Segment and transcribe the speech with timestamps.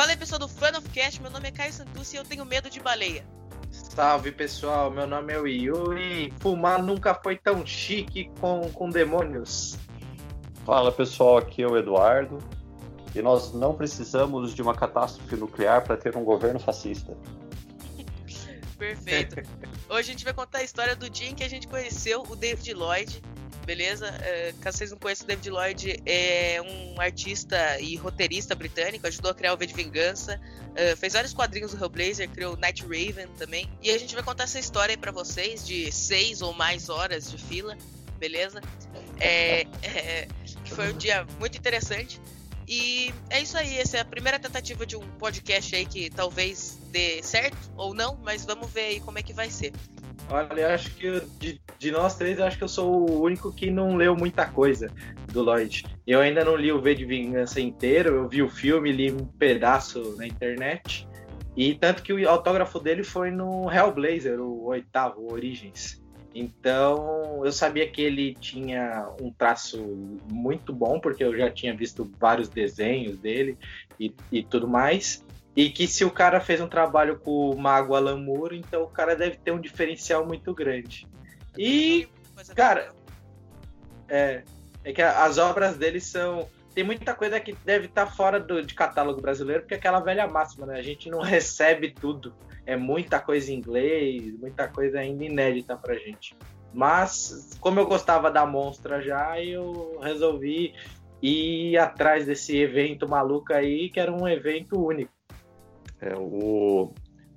[0.00, 2.42] Fala aí, pessoal do Fan of Cast, meu nome é Caio Santos e eu tenho
[2.46, 3.22] medo de baleia.
[3.70, 6.32] Salve pessoal, meu nome é o Yuri.
[6.40, 9.76] Fumar nunca foi tão chique com, com demônios.
[10.64, 12.38] Fala pessoal, aqui é o Eduardo.
[13.14, 17.14] E nós não precisamos de uma catástrofe nuclear para ter um governo fascista.
[18.80, 19.36] Perfeito.
[19.90, 22.34] Hoje a gente vai contar a história do dia em que a gente conheceu o
[22.34, 23.22] David Lloyd,
[23.66, 24.06] beleza?
[24.22, 29.32] É, caso vocês não conheçam, o David Lloyd é um artista e roteirista britânico, ajudou
[29.32, 30.40] a criar o V de Vingança,
[30.74, 33.70] é, fez vários quadrinhos do Hellblazer, criou Night Raven também.
[33.82, 37.30] E a gente vai contar essa história aí pra vocês, de seis ou mais horas
[37.30, 37.76] de fila,
[38.18, 38.62] beleza?
[39.20, 40.26] É, é,
[40.64, 42.18] foi um dia muito interessante.
[42.66, 46.79] E é isso aí, essa é a primeira tentativa de um podcast aí que talvez
[46.90, 49.72] dê certo ou não, mas vamos ver aí como é que vai ser.
[50.28, 53.52] Olha, eu acho que de, de nós três, eu acho que eu sou o único
[53.52, 54.88] que não leu muita coisa
[55.32, 55.84] do Lloyd.
[56.06, 59.24] Eu ainda não li o V de Vingança inteiro, eu vi o filme, li um
[59.24, 61.08] pedaço na internet.
[61.56, 66.00] E tanto que o autógrafo dele foi no Hellblazer, o oitavo, Origins.
[66.32, 69.82] Então eu sabia que ele tinha um traço
[70.30, 73.58] muito bom, porque eu já tinha visto vários desenhos dele
[73.98, 75.24] e, e tudo mais.
[75.56, 78.88] E que se o cara fez um trabalho com o Mago Alan Moore, então o
[78.88, 81.08] cara deve ter um diferencial muito grande.
[81.58, 82.08] E,
[82.54, 82.92] cara,
[84.08, 84.42] é,
[84.84, 86.48] é que as obras dele são.
[86.72, 90.00] Tem muita coisa que deve estar tá fora do, de catálogo brasileiro, porque é aquela
[90.00, 90.78] velha máxima, né?
[90.78, 92.32] A gente não recebe tudo.
[92.64, 96.36] É muita coisa em inglês, muita coisa ainda inédita pra gente.
[96.72, 100.74] Mas, como eu gostava da Monstra já, eu resolvi
[101.20, 105.10] ir atrás desse evento maluco aí, que era um evento único.
[106.00, 106.92] É, o,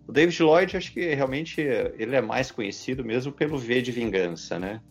[0.08, 4.58] o David Lloyd, acho que realmente ele é mais conhecido mesmo pelo V de Vingança,
[4.58, 4.81] né?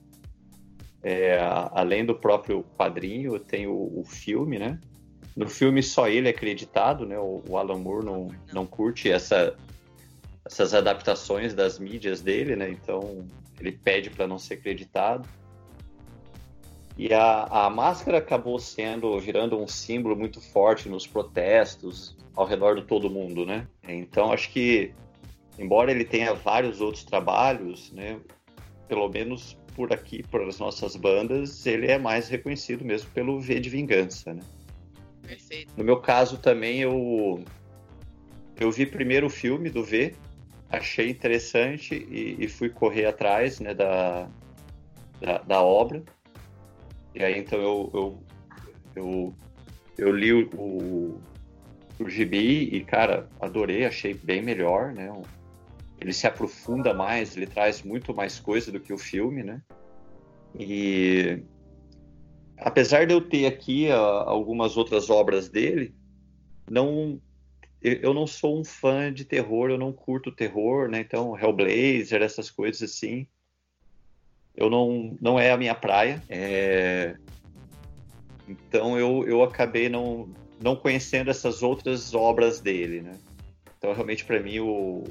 [1.03, 1.39] É,
[1.73, 4.79] além do próprio quadrinho, tem o, o, filme, né?
[5.35, 7.19] No filme só ele é acreditado, né?
[7.19, 9.57] O, o Alan Moore não, não curte essa,
[10.45, 12.71] essas adaptações das mídias dele, né?
[12.71, 13.27] Então
[13.59, 15.29] ele pede para não ser acreditado.
[16.97, 22.77] E a, a máscara acabou sendo, virando um símbolo muito forte nos protestos ao redor
[22.77, 23.67] de todo mundo, né?
[23.87, 24.93] Então acho que,
[25.59, 28.21] embora ele tenha vários outros trabalhos, né?
[28.89, 33.59] Pelo menos por aqui, por as nossas bandas, ele é mais reconhecido mesmo pelo V
[33.59, 34.43] de Vingança, né?
[35.23, 35.73] Perfeito.
[35.77, 37.43] No meu caso também eu
[38.59, 40.15] eu vi primeiro o filme do V,
[40.69, 44.29] achei interessante e, e fui correr atrás, né, da,
[45.21, 46.03] da, da obra.
[47.15, 48.23] E aí então eu, eu,
[48.97, 49.35] eu,
[49.99, 51.21] eu li o, o,
[52.01, 55.11] o gibi e, cara, adorei, achei bem melhor, né?
[56.01, 59.63] Ele se aprofunda mais, ele traz muito mais coisa do que o filme, né?
[60.59, 61.43] E
[62.59, 65.95] apesar de eu ter aqui uh, algumas outras obras dele,
[66.71, 67.21] não
[67.85, 71.01] eu não sou um fã de terror, eu não curto terror, né?
[71.01, 73.27] Então, Hellblazer, essas coisas assim
[74.57, 76.23] eu não, não é a minha praia.
[76.29, 77.17] É...
[78.49, 80.29] Então eu, eu acabei não,
[80.61, 83.19] não conhecendo essas outras obras dele, né?
[83.79, 85.05] Então realmente para mim o,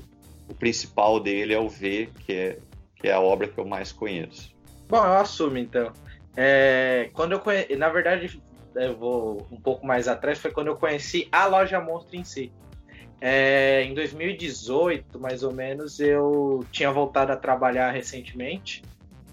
[0.47, 2.59] o principal dele é o V, que é,
[2.95, 4.53] que é a obra que eu mais conheço.
[4.87, 5.91] Bom, eu assumo então.
[6.35, 8.41] É, quando eu conheci, na verdade,
[8.75, 12.51] eu vou um pouco mais atrás, foi quando eu conheci a loja Monstro em si.
[13.19, 18.81] É, em 2018, mais ou menos, eu tinha voltado a trabalhar recentemente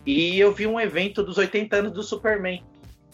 [0.09, 2.65] e eu vi um evento dos 80 anos do Superman.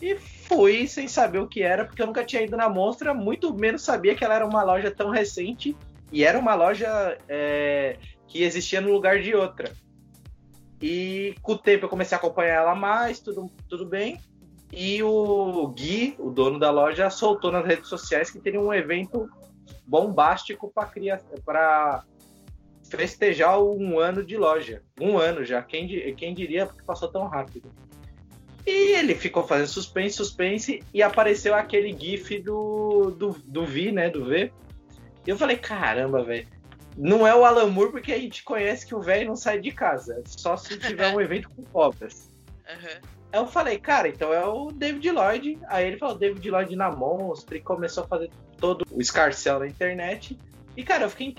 [0.00, 3.52] E fui sem saber o que era, porque eu nunca tinha ido na Monstra, muito
[3.52, 5.76] menos sabia que ela era uma loja tão recente
[6.12, 7.96] e era uma loja é,
[8.28, 9.72] que existia no lugar de outra.
[10.80, 14.20] E com o tempo eu comecei a acompanhar ela mais, tudo, tudo bem.
[14.72, 19.28] E o Gui, o dono da loja, soltou nas redes sociais que teria um evento
[19.84, 22.04] bombástico para
[22.96, 24.82] festejar um ano de loja.
[25.00, 25.62] Um ano já.
[25.62, 27.70] Quem, quem diria que passou tão rápido?
[28.66, 34.08] E ele ficou fazendo suspense, suspense, e apareceu aquele gif do, do, do Vi, né?
[34.08, 34.50] Do V.
[35.26, 36.46] E eu falei, caramba, velho.
[36.96, 39.70] Não é o Alan Moore porque a gente conhece que o velho não sai de
[39.70, 40.22] casa.
[40.24, 42.30] Só se tiver um evento com obras.
[42.70, 43.00] Uhum.
[43.32, 45.58] Aí eu falei, cara, então é o David Lloyd.
[45.66, 49.66] Aí ele falou David Lloyd na monstra e começou a fazer todo o escarcel na
[49.66, 50.38] internet.
[50.76, 51.32] E, cara, eu fiquei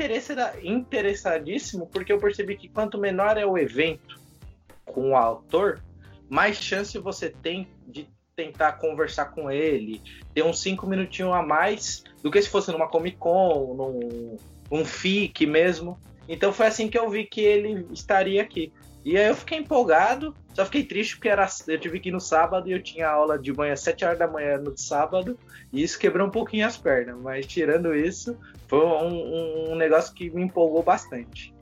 [0.64, 4.20] interessadíssimo porque eu percebi que quanto menor é o evento
[4.86, 5.82] com o autor,
[6.30, 10.02] mais chance você tem de tentar conversar com ele,
[10.34, 14.38] ter uns cinco minutinhos a mais do que se fosse numa Comic Con, num
[14.72, 16.00] um FIC mesmo.
[16.28, 18.74] Então foi assim que eu vi que ele estaria aqui.
[19.06, 22.20] E aí eu fiquei empolgado, só fiquei triste porque era, eu tive que ir no
[22.20, 25.38] sábado e eu tinha aula de manhã, 7 horas da manhã no sábado,
[25.72, 27.16] e isso quebrou um pouquinho as pernas.
[27.22, 28.36] Mas tirando isso,
[28.68, 31.54] foi um, um negócio que me empolgou bastante.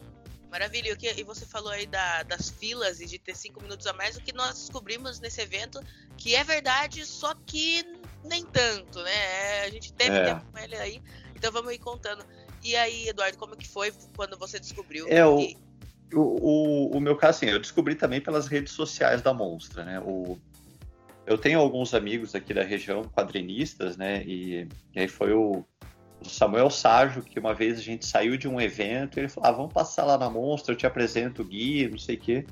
[0.49, 0.95] Maravilha.
[1.17, 4.15] E você falou aí da, das filas e de ter cinco minutos a mais.
[4.15, 5.81] O que nós descobrimos nesse evento,
[6.15, 7.83] que é verdade, só que
[8.23, 9.63] nem tanto, né?
[9.65, 10.23] A gente teve é.
[10.23, 11.01] tempo com ele aí,
[11.35, 12.23] então vamos ir contando.
[12.63, 15.07] E aí, Eduardo, como que foi quando você descobriu?
[15.07, 15.23] É, que...
[15.23, 15.62] o,
[16.15, 19.99] o, o, meu caso, assim, eu descobri também pelas redes sociais da Monstra, né?
[19.99, 20.37] O,
[21.25, 24.23] eu tenho alguns amigos aqui da região, quadrinistas, né?
[24.25, 25.63] E, e aí foi o,
[26.19, 29.53] o Samuel Ságio, que uma vez a gente saiu de um evento, ele falou, ah,
[29.53, 32.45] vamos passar lá na Monstra, eu te apresento o guia, não sei o quê.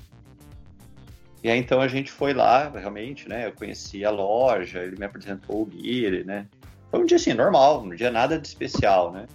[1.44, 3.48] E aí então a gente foi lá, realmente, né?
[3.48, 6.48] Eu conheci a loja, ele me apresentou o guia, né?
[6.90, 9.25] Foi um dia assim, normal, um dia nada de especial, né?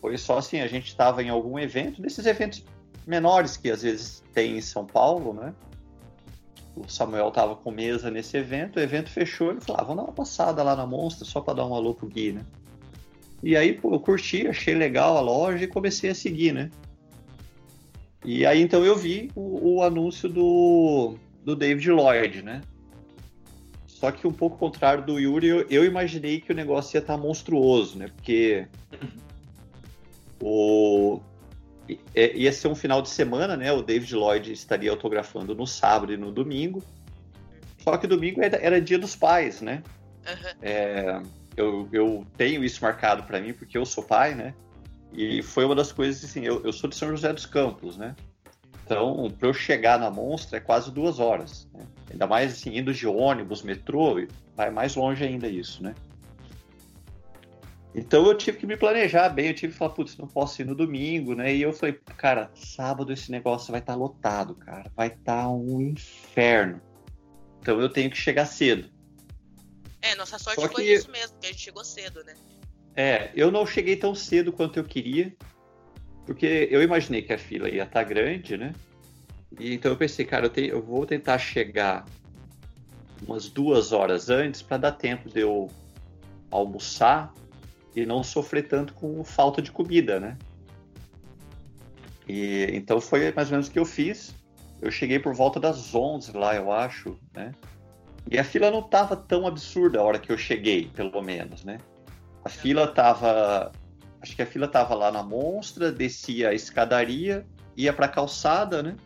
[0.00, 2.64] Foi só assim, a gente estava em algum evento, desses eventos
[3.06, 5.54] menores que às vezes tem em São Paulo, né?
[6.74, 10.10] O Samuel estava com mesa nesse evento, o evento fechou, ele falou, ah, vamos dar
[10.10, 12.44] uma passada lá na Monstra só para dar um alô pro Gui, né?
[13.42, 16.70] E aí, pô, eu curti, achei legal a loja e comecei a seguir, né?
[18.24, 22.60] E aí então eu vi o, o anúncio do, do David Lloyd, né?
[23.86, 27.16] Só que um pouco contrário do Yuri, eu, eu imaginei que o negócio ia estar
[27.16, 28.08] tá monstruoso, né?
[28.08, 28.66] Porque
[30.42, 31.20] o
[32.14, 33.72] ia ser um final de semana, né?
[33.72, 36.82] O David Lloyd estaria autografando no sábado e no domingo.
[37.78, 39.82] Só que domingo era, era dia dos pais, né?
[40.26, 40.58] Uhum.
[40.60, 41.22] É,
[41.56, 44.54] eu, eu tenho isso marcado para mim porque eu sou pai, né?
[45.12, 48.14] E foi uma das coisas assim, eu, eu sou de São José dos Campos, né?
[48.84, 51.68] Então, para eu chegar na Monstra é quase duas horas.
[51.74, 51.84] Né?
[52.10, 54.24] Ainda mais assim, indo de ônibus, metrô,
[54.54, 55.94] vai mais longe ainda isso, né?
[57.98, 60.66] Então eu tive que me planejar bem, eu tive que falar, putz, não posso ir
[60.66, 61.54] no domingo, né?
[61.54, 65.48] E eu falei, cara, sábado esse negócio vai estar tá lotado, cara, vai estar tá
[65.48, 66.78] um inferno.
[67.58, 68.90] Então eu tenho que chegar cedo.
[70.02, 70.92] É, nossa sorte Só foi que...
[70.92, 72.34] isso mesmo, que a gente chegou cedo, né?
[72.94, 75.34] É, eu não cheguei tão cedo quanto eu queria,
[76.26, 78.74] porque eu imaginei que a fila ia estar tá grande, né?
[79.58, 82.04] E então eu pensei, cara, eu, eu vou tentar chegar
[83.26, 85.70] umas duas horas antes para dar tempo de eu
[86.50, 87.32] almoçar
[87.96, 90.36] e não sofrer tanto com falta de comida, né?
[92.28, 94.34] E então foi mais ou menos o que eu fiz.
[94.82, 97.52] Eu cheguei por volta das 11 lá, eu acho, né?
[98.30, 101.78] E a fila não estava tão absurda a hora que eu cheguei, pelo menos, né?
[102.44, 103.72] A fila tava.
[104.20, 107.46] Acho que a fila tava lá na monstra, descia a escadaria,
[107.76, 108.96] ia pra calçada, né?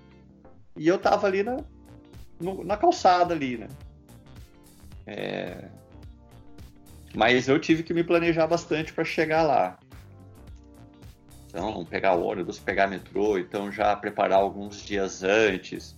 [0.76, 1.58] E eu tava ali na,
[2.40, 3.68] no, na calçada ali, né?
[5.06, 5.68] É...
[7.14, 9.78] Mas eu tive que me planejar bastante para chegar lá.
[11.48, 15.96] Então, pegar ônibus, pegar metrô, então já preparar alguns dias antes,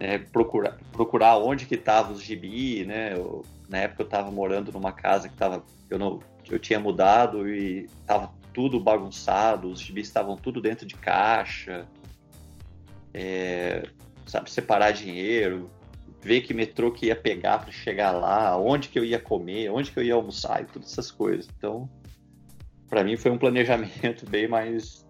[0.00, 0.18] né?
[0.18, 3.14] procurar, procurar onde que tava os gibi, né?
[3.14, 6.18] Eu, na época eu estava morando numa casa que tava, eu não,
[6.50, 11.86] eu tinha mudado e estava tudo bagunçado, os gibis estavam tudo dentro de caixa,
[13.12, 13.84] é,
[14.26, 15.70] sabe, separar dinheiro,
[16.24, 19.92] ver que metrô que ia pegar para chegar lá, onde que eu ia comer, onde
[19.92, 21.46] que eu ia almoçar e todas essas coisas.
[21.56, 21.88] Então,
[22.88, 25.04] para mim foi um planejamento bem mais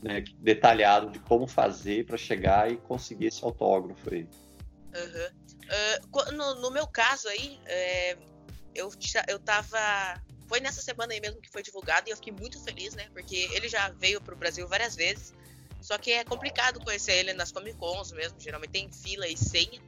[0.00, 4.28] né, detalhado de como fazer para chegar e conseguir esse autógrafo aí.
[4.94, 5.46] Uhum.
[5.66, 8.16] Uh, no, no, meu caso aí, é,
[8.72, 8.88] eu,
[9.26, 9.78] eu tava
[10.46, 13.08] foi nessa semana aí mesmo que foi divulgado e eu fiquei muito feliz, né?
[13.12, 15.34] Porque ele já veio pro Brasil várias vezes.
[15.82, 19.80] Só que é complicado conhecer ele nas Comic Cons mesmo, geralmente tem fila e senha.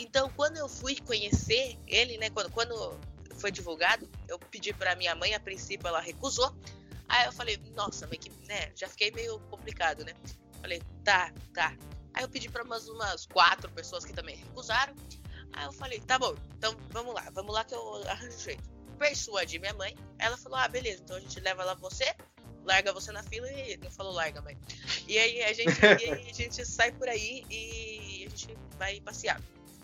[0.00, 2.98] Então, quando eu fui conhecer ele, né, quando, quando
[3.36, 6.54] foi divulgado, eu pedi para minha mãe, a princípio ela recusou.
[7.08, 10.14] Aí eu falei, nossa, mãe, que, né, já fiquei meio complicado, né?
[10.60, 11.76] Falei, tá, tá.
[12.14, 14.94] Aí eu pedi para umas, umas quatro pessoas que também recusaram.
[15.52, 19.58] Aí eu falei, tá bom, então vamos lá, vamos lá que eu arranjo jeito persuadi
[19.58, 19.96] minha mãe.
[20.18, 22.14] Ela falou: ah, beleza, então a gente leva lá você,
[22.64, 24.56] larga você na fila e não falou larga, mãe.
[25.08, 25.84] E aí a gente,
[26.30, 29.40] a gente sai por aí e a gente vai passear.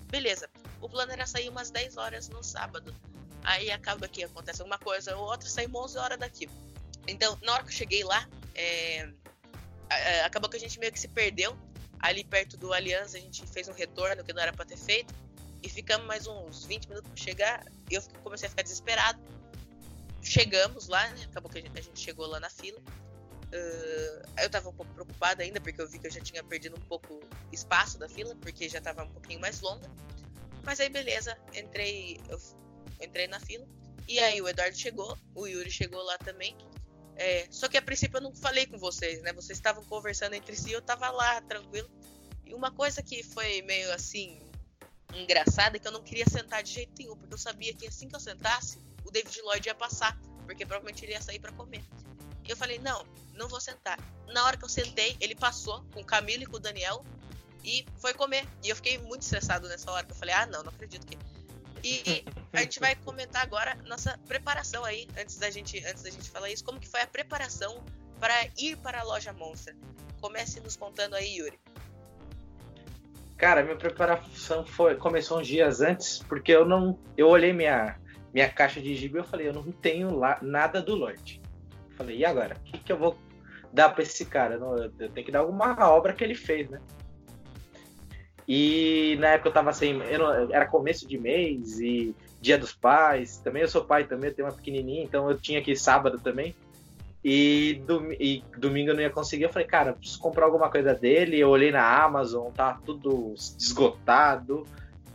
[0.08, 0.48] Beleza.
[0.80, 2.94] O plano era sair umas 10 horas no sábado.
[3.42, 6.48] Aí acaba que acontece alguma coisa ou outra, saímos 11 horas daqui.
[7.06, 9.08] Então, na hora que eu cheguei lá, é,
[10.24, 11.56] acabou que a gente meio que se perdeu.
[11.98, 15.14] Ali perto do Aliança, a gente fez um retorno que não era para ter feito.
[15.62, 17.64] E ficamos mais uns 20 minutos para chegar.
[17.90, 19.18] Eu comecei a ficar desesperado.
[20.22, 21.24] Chegamos lá, né?
[21.30, 22.80] Acabou que a gente chegou lá na fila.
[23.56, 26.76] Uh, eu tava um pouco preocupada ainda, porque eu vi que eu já tinha perdido
[26.76, 27.20] um pouco
[27.50, 29.90] espaço da fila, porque já tava um pouquinho mais longa.
[30.62, 32.38] Mas aí, beleza, entrei, eu
[33.00, 33.66] entrei na fila.
[34.06, 36.56] E aí o Eduardo chegou, o Yuri chegou lá também.
[37.16, 39.32] É, só que a princípio eu não falei com vocês, né?
[39.32, 41.90] Vocês estavam conversando entre si, eu tava lá, tranquilo.
[42.44, 44.38] E uma coisa que foi meio assim
[45.14, 48.06] engraçada é que eu não queria sentar de jeito nenhum, porque eu sabia que assim
[48.08, 51.82] que eu sentasse, o David Lloyd ia passar, porque provavelmente ele ia sair para comer.
[52.44, 53.04] E eu falei, não,
[53.36, 53.98] não vou sentar.
[54.32, 57.04] Na hora que eu sentei, ele passou com o Camilo e com o Daniel
[57.64, 58.46] e foi comer.
[58.62, 61.18] E eu fiquei muito estressado nessa hora, que eu falei, ah, não, não acredito que.
[61.82, 66.28] E a gente vai comentar agora nossa preparação aí, antes da gente, antes da gente
[66.30, 67.84] falar isso, como que foi a preparação
[68.18, 69.76] para ir para a loja Monster.
[70.20, 71.58] Comece nos contando aí, Yuri.
[73.36, 77.98] Cara, minha preparação foi começou uns dias antes, porque eu não, eu olhei minha
[78.32, 81.40] minha caixa de gibi e eu falei, eu não tenho lá nada do Lorde.
[81.96, 82.54] Falei, e agora?
[82.58, 83.16] O que, que eu vou
[83.72, 84.58] dar para esse cara?
[84.58, 86.80] Não, tenho que dar alguma obra que ele fez, né?
[88.48, 90.00] E na época eu tava sem.
[90.02, 93.38] Eu era começo de mês e dia dos pais.
[93.38, 96.18] Também eu sou pai também, eu tenho uma pequenininha, então eu tinha que ir sábado
[96.20, 96.54] também.
[97.24, 99.44] E, dom, e, domingo eu não ia conseguir.
[99.44, 101.40] Eu falei, cara, preciso comprar alguma coisa dele.
[101.40, 104.64] Eu olhei na Amazon, tá tudo esgotado.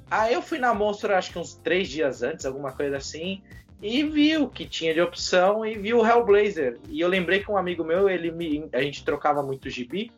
[0.10, 3.42] Aí eu fui na Monstro, acho que uns três dias antes, alguma coisa assim
[3.82, 6.80] e vi o que tinha de opção e vi o Hellblazer.
[6.88, 10.12] E eu lembrei que um amigo meu, ele me, a gente trocava muito gibi.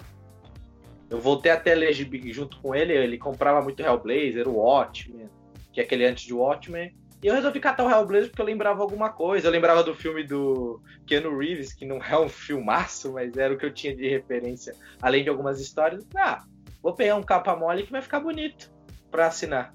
[1.09, 5.29] Eu voltei até ler gibi junto com ele, ele comprava muito Hellblazer, o Watchmen,
[5.71, 6.93] que é aquele antes de Watchmen.
[7.21, 9.47] E eu resolvi catar o Hellblazer porque eu lembrava alguma coisa.
[9.47, 13.57] Eu lembrava do filme do Keanu Reeves, que não é um filmaço, mas era o
[13.57, 16.05] que eu tinha de referência, além de algumas histórias.
[16.17, 16.43] Ah,
[16.81, 18.69] vou pegar um capa mole que vai ficar bonito
[19.09, 19.73] para assinar.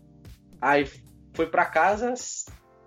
[0.61, 0.87] Aí
[1.33, 2.12] fui para casa,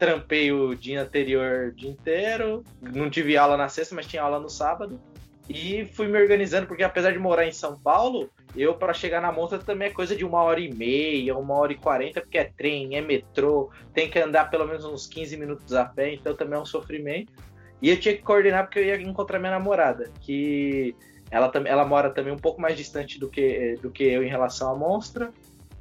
[0.01, 4.39] trampei o dia anterior o dia inteiro, não tive aula na sexta, mas tinha aula
[4.39, 4.99] no sábado.
[5.47, 9.31] E fui me organizando, porque apesar de morar em São Paulo, eu para chegar na
[9.31, 12.45] monta também é coisa de uma hora e meia, uma hora e quarenta, porque é
[12.45, 16.57] trem, é metrô, tem que andar pelo menos uns 15 minutos a pé, então também
[16.57, 17.31] é um sofrimento.
[17.79, 20.95] E eu tinha que coordenar porque eu ia encontrar minha namorada, que
[21.29, 24.71] ela, ela mora também um pouco mais distante do que, do que eu em relação
[24.71, 25.31] à monstra.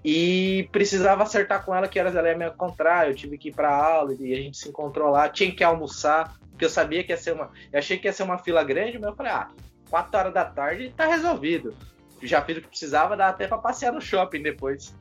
[0.05, 3.09] E precisava acertar com ela que horas ela ia me encontrar.
[3.09, 5.29] Eu tive que ir para aula e a gente se encontrou lá.
[5.29, 7.51] Tinha que almoçar, porque eu sabia que ia ser uma.
[7.73, 9.51] Eu achei que ia ser uma fila grande, mas eu falei, ah,
[9.91, 11.75] 4 horas da tarde tá resolvido.
[12.23, 14.95] Já fiz o que precisava, dá até para passear no shopping depois.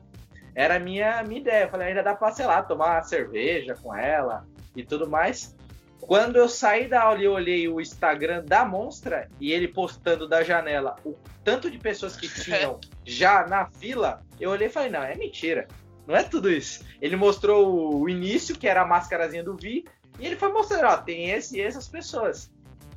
[0.54, 1.64] Era a minha, minha ideia.
[1.64, 5.56] Eu falei, ainda dá pra, sei lá, tomar uma cerveja com ela e tudo mais.
[6.00, 10.42] Quando eu saí da aula e olhei o Instagram da Monstra e ele postando da
[10.42, 11.14] janela o
[11.44, 15.68] tanto de pessoas que tinham já na fila, eu olhei e falei, não, é mentira.
[16.06, 16.84] Não é tudo isso.
[17.00, 19.84] Ele mostrou o início, que era a máscarazinha do Vi,
[20.18, 22.50] e ele foi mostrando, ó, tem esse e essas pessoas.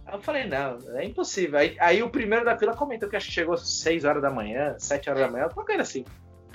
[0.06, 1.60] Aí eu falei, não, é impossível.
[1.60, 4.30] Aí, aí o primeiro da fila comentou que acho que chegou às 6 horas da
[4.30, 6.04] manhã, 7 horas da manhã, alguma coisa assim.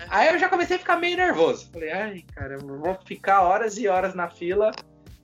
[0.09, 1.71] Aí eu já comecei a ficar meio nervoso.
[1.73, 4.71] Falei, ai, cara, eu vou ficar horas e horas na fila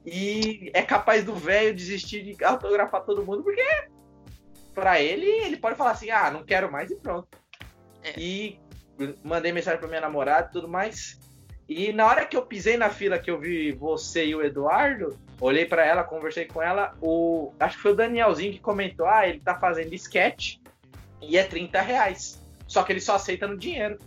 [0.07, 3.65] e é capaz do velho desistir de autografar todo mundo, porque
[4.75, 7.29] para ele, ele pode falar assim: ah, não quero mais e pronto.
[8.03, 8.19] É.
[8.19, 8.59] E
[9.23, 11.19] mandei mensagem pra minha namorada e tudo mais.
[11.67, 15.19] E na hora que eu pisei na fila que eu vi você e o Eduardo,
[15.41, 19.27] olhei para ela, conversei com ela, o acho que foi o Danielzinho que comentou: ah,
[19.27, 20.57] ele tá fazendo sketch
[21.23, 22.43] e é 30 reais.
[22.67, 23.99] Só que ele só aceita no dinheiro.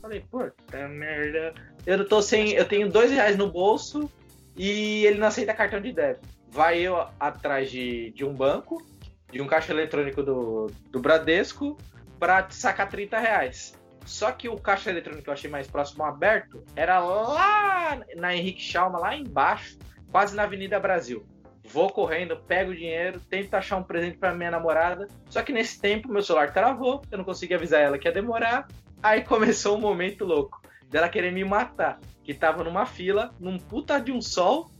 [0.00, 1.54] Falei, puta merda.
[1.84, 2.52] Eu tô sem.
[2.52, 4.08] Eu tenho dois reais no bolso
[4.56, 6.28] e ele não aceita cartão de débito.
[6.48, 8.84] Vai eu atrás de, de um banco,
[9.30, 11.76] de um caixa eletrônico do, do Bradesco,
[12.18, 13.74] para sacar 30 reais.
[14.06, 18.60] Só que o caixa eletrônico que eu achei mais próximo aberto era lá na Henrique
[18.60, 19.78] Schalma, lá embaixo,
[20.10, 21.26] quase na Avenida Brasil.
[21.66, 25.08] Vou correndo, pego o dinheiro, tento achar um presente para minha namorada.
[25.30, 28.68] Só que nesse tempo meu celular travou, eu não consegui avisar ela que ia demorar.
[29.02, 34.00] Aí começou um momento louco dela querer me matar que tava numa fila, num puta
[34.00, 34.70] de um sol,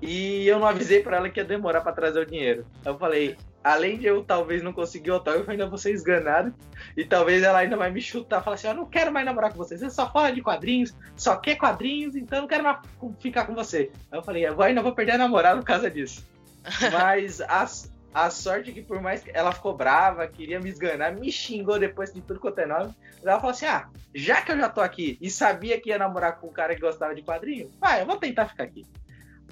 [0.00, 2.64] e eu não avisei para ela que ia demorar para trazer o dinheiro.
[2.84, 6.54] Eu falei, além de eu talvez não conseguir o autógrafo, ainda vou ser esganado,
[6.96, 9.58] e talvez ela ainda vai me chutar, falar assim, eu não quero mais namorar com
[9.58, 12.78] você, você só fala de quadrinhos, só quer quadrinhos, então eu não quero mais
[13.18, 13.90] ficar com você.
[14.10, 16.26] Aí eu falei, eu ainda vou perder a namorada por causa disso.
[16.92, 17.92] Mas as,
[18.24, 21.78] a sorte é que por mais que ela ficou brava, queria me esganar, me xingou
[21.78, 22.92] depois de tudo quanto é nome.
[23.22, 26.40] Ela falou assim: ah, já que eu já tô aqui e sabia que ia namorar
[26.40, 28.84] com um cara que gostava de quadrinho, vai, eu vou tentar ficar aqui.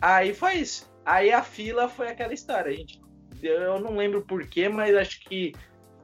[0.03, 0.91] Aí foi isso.
[1.05, 2.75] Aí a fila foi aquela história.
[2.75, 3.01] Gente,
[3.41, 5.55] eu não lembro porquê, mas acho que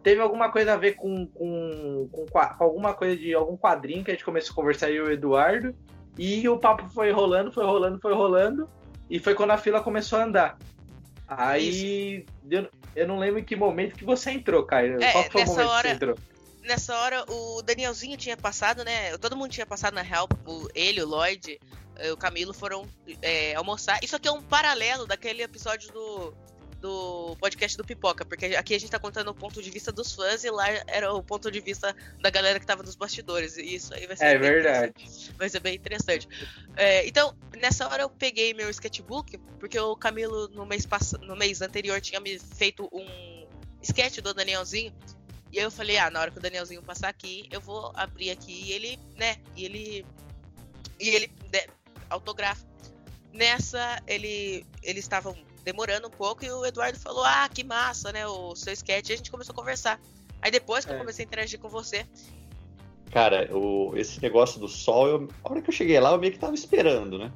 [0.03, 4.13] teve alguma coisa a ver com, com, com, com, alguma coisa de algum quadrinho que
[4.13, 5.75] a gente começou a conversar e o Eduardo.
[6.17, 8.69] E o papo foi rolando, foi rolando, foi rolando.
[9.11, 10.59] E foi quando a fila começou a andar.
[11.39, 15.03] Aí eu, eu, não lembro em que momento que você entrou, Caio.
[15.03, 16.19] É, Qual foi o momento hora, que você entrou?
[16.63, 19.17] Nessa hora o Danielzinho tinha passado, né?
[19.19, 21.59] Todo mundo tinha passado na Help, o, ele, o Lloyd,
[21.97, 22.87] eh, o Camilo foram
[23.21, 23.99] é, almoçar.
[24.03, 26.35] Isso aqui é um paralelo daquele episódio do
[26.83, 30.13] do podcast do Pipoca, porque aqui a gente tá contando o ponto de vista dos
[30.13, 33.57] fãs e lá era o ponto de vista da galera que tava nos bastidores.
[33.57, 34.93] E isso aí vai ser É verdade.
[35.39, 36.29] Vai ser bem interessante.
[36.77, 41.13] É, então, nessa hora eu peguei meu sketchbook, porque o Camilo no mês, pass...
[41.23, 43.47] no mês anterior tinha me feito um
[43.81, 44.93] sketch do Danielzinho.
[45.53, 48.31] E aí eu falei, ah, na hora que o Danielzinho passar aqui, eu vou abrir
[48.31, 50.07] aqui e ele, né, e ele.
[50.99, 51.67] E ele né,
[52.11, 52.67] autografa.
[53.33, 55.35] Nessa, ele, eles estavam
[55.65, 58.27] demorando um pouco e o Eduardo falou: Ah, que massa, né?
[58.27, 59.11] O seu sketch.
[59.11, 60.01] E a gente começou a conversar.
[60.41, 60.95] Aí depois que É.
[60.95, 62.05] eu comecei a interagir com você,
[63.11, 66.33] Cara, o, esse negócio do sol, eu, a hora que eu cheguei lá, eu meio
[66.33, 67.31] que tava esperando, né?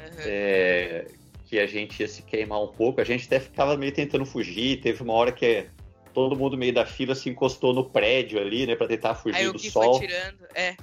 [0.00, 1.06] aham, É,
[1.44, 3.00] que a gente ia se queimar um pouco.
[3.00, 4.80] A gente até ficava meio tentando fugir.
[4.80, 5.66] Teve uma hora que
[6.14, 8.74] todo mundo meio da fila se encostou no prédio ali, né?
[8.74, 9.98] Pra tentar fugir aí do sol.
[9.98, 10.46] foi tirando.
[10.54, 10.74] É,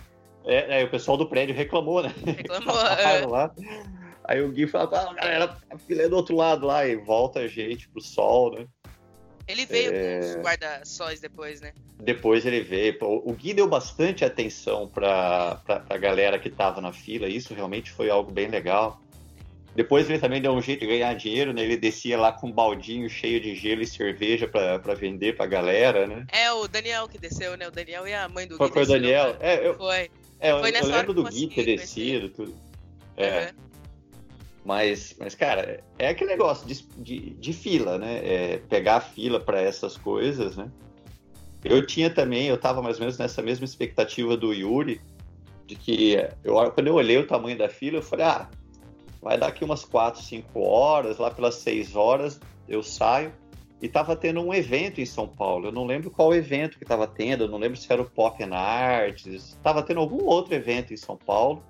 [0.46, 2.14] É, aí o pessoal do prédio reclamou, né?
[2.24, 2.76] reclamou.
[3.00, 3.26] É.
[3.26, 3.52] lá.
[4.28, 7.40] Aí o Gui falava, ah, galera, a fila é do outro lado lá, e volta
[7.40, 8.66] a gente pro sol, né?
[9.48, 10.20] Ele veio É.
[10.20, 11.72] com os guarda-sóis depois, né?
[12.00, 12.98] Depois ele veio.
[13.02, 17.92] O Gui deu bastante atenção pra, pra, pra galera que tava na fila, isso realmente
[17.92, 19.00] foi algo bem legal.
[19.76, 21.62] Depois ele também deu um jeito de ganhar dinheiro, né?
[21.62, 25.46] Ele descia lá com um baldinho cheio de gelo e cerveja pra, pra vender pra
[25.46, 26.26] galera, né?
[26.32, 27.68] É o Daniel que desceu, né?
[27.68, 28.74] O Daniel e a mãe do Foi, Gui.
[28.74, 29.34] foi o Daniel?
[29.34, 29.38] né?
[29.42, 30.10] É, eu, Foi.
[30.40, 32.56] é, eu, Foi eu lembro do Gui ter descido, tudo.
[33.18, 33.28] É.
[33.28, 33.65] aham.
[34.66, 38.18] Mas, mas, cara, é aquele negócio de, de, de fila, né?
[38.24, 40.72] É pegar a fila para essas coisas, né?
[41.64, 45.00] Eu tinha também, eu tava mais ou menos nessa mesma expectativa do Yuri,
[45.68, 48.50] de que eu, quando eu olhei o tamanho da fila, eu falei, ah,
[49.22, 53.32] vai dar aqui umas 4, 5 horas, lá pelas 6 horas eu saio.
[53.82, 55.68] E tava tendo um evento em São Paulo.
[55.68, 58.42] Eu não lembro qual evento que tava tendo, eu não lembro se era o Pop
[58.44, 61.62] and Arts, tava tendo algum outro evento em São Paulo.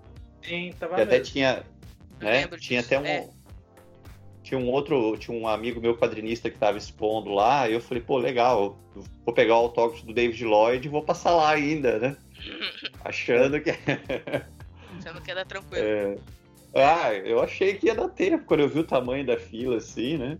[0.41, 1.63] Sim, tava Que até tinha,
[2.19, 2.47] né?
[2.59, 3.05] Tinha disso, até um.
[3.05, 3.29] é.
[4.43, 8.03] Tinha um outro, tinha um amigo meu quadrinista que estava expondo lá, e eu falei,
[8.03, 8.77] pô, legal,
[9.25, 12.17] vou pegar o autógrafo do David Lloyd e vou passar lá ainda, né?
[13.03, 13.71] Achando que.
[14.99, 15.83] Você não quer dar tranquilo.
[15.83, 16.15] é,
[16.75, 20.17] Ah, eu achei que ia dar tempo quando eu vi o tamanho da fila, assim,
[20.17, 20.37] né?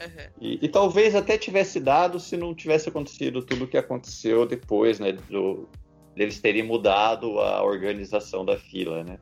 [0.00, 0.28] Aham.
[0.40, 4.98] E, e talvez até tivesse dado se não tivesse acontecido tudo o que aconteceu depois,
[4.98, 5.12] né?
[5.12, 5.68] Do,
[6.14, 9.18] deles terem mudado a organização da fila, né?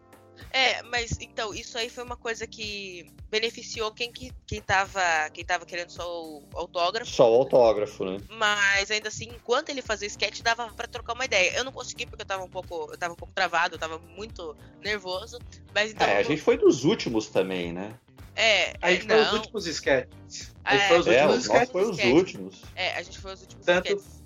[0.50, 5.00] É, mas então, isso aí foi uma coisa que beneficiou quem, que, quem, tava,
[5.32, 7.10] quem tava querendo só o autógrafo.
[7.10, 8.18] Só o autógrafo, né?
[8.30, 11.56] Mas ainda assim, enquanto ele fazia o sketch, dava pra trocar uma ideia.
[11.56, 12.88] Eu não consegui porque eu tava um pouco.
[12.92, 15.38] Eu tava um pouco travado, eu tava muito nervoso.
[15.74, 16.06] Mas então.
[16.06, 17.94] É, a gente foi dos últimos também, né?
[18.36, 19.38] É, A gente é, foi os não.
[19.38, 20.54] últimos sketches.
[20.64, 21.70] A gente É, foi os É, últimos o nosso sketches.
[21.70, 22.62] foi os últimos.
[22.74, 24.23] É, a gente foi os últimos Tanto- sketches.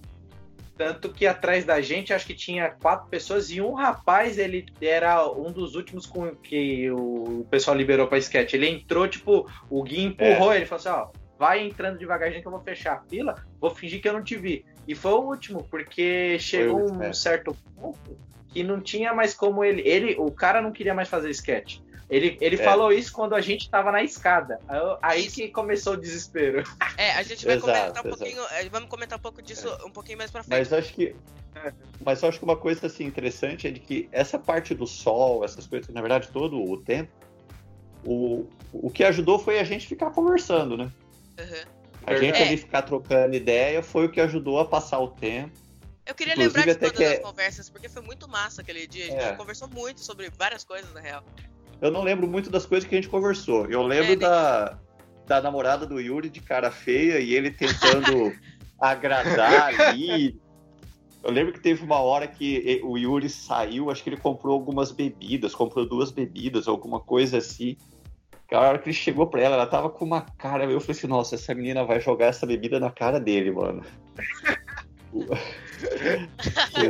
[0.78, 5.28] Tanto que atrás da gente, acho que tinha quatro pessoas e um rapaz, ele era
[5.28, 8.54] um dos últimos com que o pessoal liberou pra sketch.
[8.54, 12.52] Ele entrou, tipo, o Gui empurrou ele, falou assim, ó, vai entrando devagarzinho que eu
[12.52, 14.64] vou fechar a fila, vou fingir que eu não te vi.
[14.86, 17.12] E foi o último, porque chegou um é.
[17.12, 18.16] certo ponto
[18.48, 19.82] que não tinha mais como ele.
[19.82, 21.80] ele o cara não queria mais fazer sketch.
[22.10, 22.64] Ele, ele É.
[22.64, 24.58] falou isso quando a gente tava na escada.
[25.02, 25.34] Aí, Isso.
[25.34, 26.62] que começou o desespero.
[26.96, 28.08] É, a gente vai Exato, comentar um exato.
[28.08, 28.42] pouquinho.
[28.52, 30.58] é, Vamos comentar um pouco disso um pouquinho mais pra frente.
[30.58, 31.14] Mas acho que.
[32.04, 35.44] Mas eu acho que uma coisa assim, interessante é de que essa parte do sol,
[35.44, 37.12] essas coisas, na verdade, todo o tempo,
[38.04, 40.90] o, o que ajudou foi a gente ficar conversando, né?
[41.38, 41.64] Aham.
[42.06, 42.46] A gente É.
[42.46, 45.52] ali ficar trocando ideia foi o que ajudou a passar o tempo.
[46.06, 48.86] Eu queria Inclusive, lembrar de todas que as é- conversas, porque foi muito massa aquele
[48.86, 49.04] dia.
[49.04, 49.32] A gente É.
[49.36, 51.22] conversou muito sobre várias coisas, na real.
[51.80, 53.66] Eu não lembro muito das coisas que a gente conversou.
[53.66, 54.78] Eu lembro É, da,
[55.26, 58.32] da namorada do Yuri de cara feia e ele tentando
[58.80, 60.38] agradar ali.
[61.22, 64.90] Eu lembro que teve uma hora que o Yuri saiu, acho que ele comprou algumas
[64.92, 67.76] bebidas, comprou duas bebidas, alguma coisa assim.
[68.50, 70.64] A hora que ele chegou pra ela, ela tava com uma cara.
[70.64, 73.82] Eu falei assim: nossa, essa menina vai jogar essa bebida na cara dele, mano.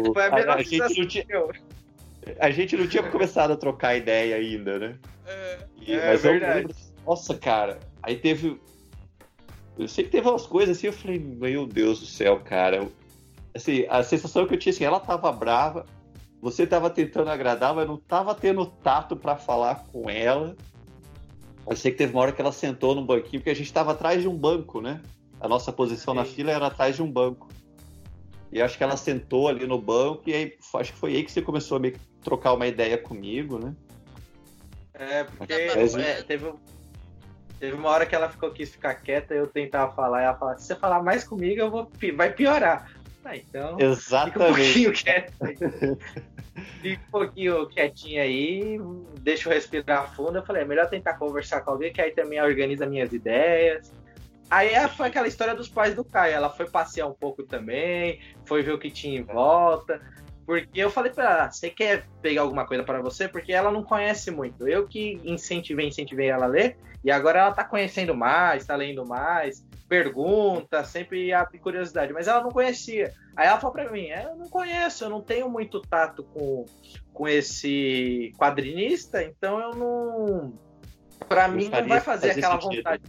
[0.00, 1.24] O- Foi a melhor a, gente tinha,
[2.38, 4.98] a gente não tinha começado a trocar ideia ainda, né?
[5.26, 5.58] É.
[5.80, 6.58] E- É mas eu verdade.
[6.60, 6.74] lembro,
[7.06, 8.60] nossa, cara, aí teve.
[9.78, 12.88] Eu sei que teve umas coisas assim, eu falei, meu Deus do céu, cara.
[13.54, 15.86] Assim, a sensação que eu tinha assim, ela tava brava,
[16.42, 20.56] você tava tentando agradar, mas não tava tendo tato pra falar com ela.
[21.68, 23.92] Eu sei que teve uma hora que ela sentou num banquinho, porque a gente tava
[23.92, 25.00] atrás de um banco, né?
[25.40, 26.32] A nossa posição na Sim.
[26.32, 27.48] fila era atrás de um banco.
[28.50, 31.30] E acho que ela sentou ali no banco, e aí acho que foi aí que
[31.30, 33.74] você começou a meio que trocar uma ideia comigo, né?
[34.94, 36.52] É, porque Mas- é, teve,
[37.60, 40.34] teve uma hora que ela ficou, quis ficar quieta e eu tentava falar, e ela
[40.34, 42.86] falava, se você falar mais comigo, eu vou, vai piorar.
[43.24, 44.54] Ah, então, fica um Exatamente.
[44.56, 45.34] pouquinho quieto.
[45.42, 45.56] aí.
[46.80, 48.78] Fica um pouquinho quietinho aí,
[49.20, 50.38] deixa eu respirar fundo.
[50.38, 53.92] Eu falei, é melhor tentar conversar com alguém, que aí também organiza minhas ideias.
[54.50, 56.34] Aí é, foi aquela história dos pais do Caio.
[56.34, 60.00] Ela foi passear um pouco também, foi ver o que tinha em volta.
[60.46, 63.28] Porque eu falei pra ela, você quer pegar alguma coisa para você?
[63.28, 64.66] Porque ela não conhece muito.
[64.66, 69.06] Eu que incentivei, incentivei ela a ler, e agora ela tá conhecendo mais, tá lendo
[69.06, 73.12] mais, pergunta, sempre abre curiosidade, mas ela não conhecia.
[73.36, 76.64] Aí ela falou pra mim, é, eu não conheço, eu não tenho muito tato com,
[77.12, 80.58] com esse quadrinista, então eu não.
[81.28, 83.02] Pra mim não vai fazer aquela vontade.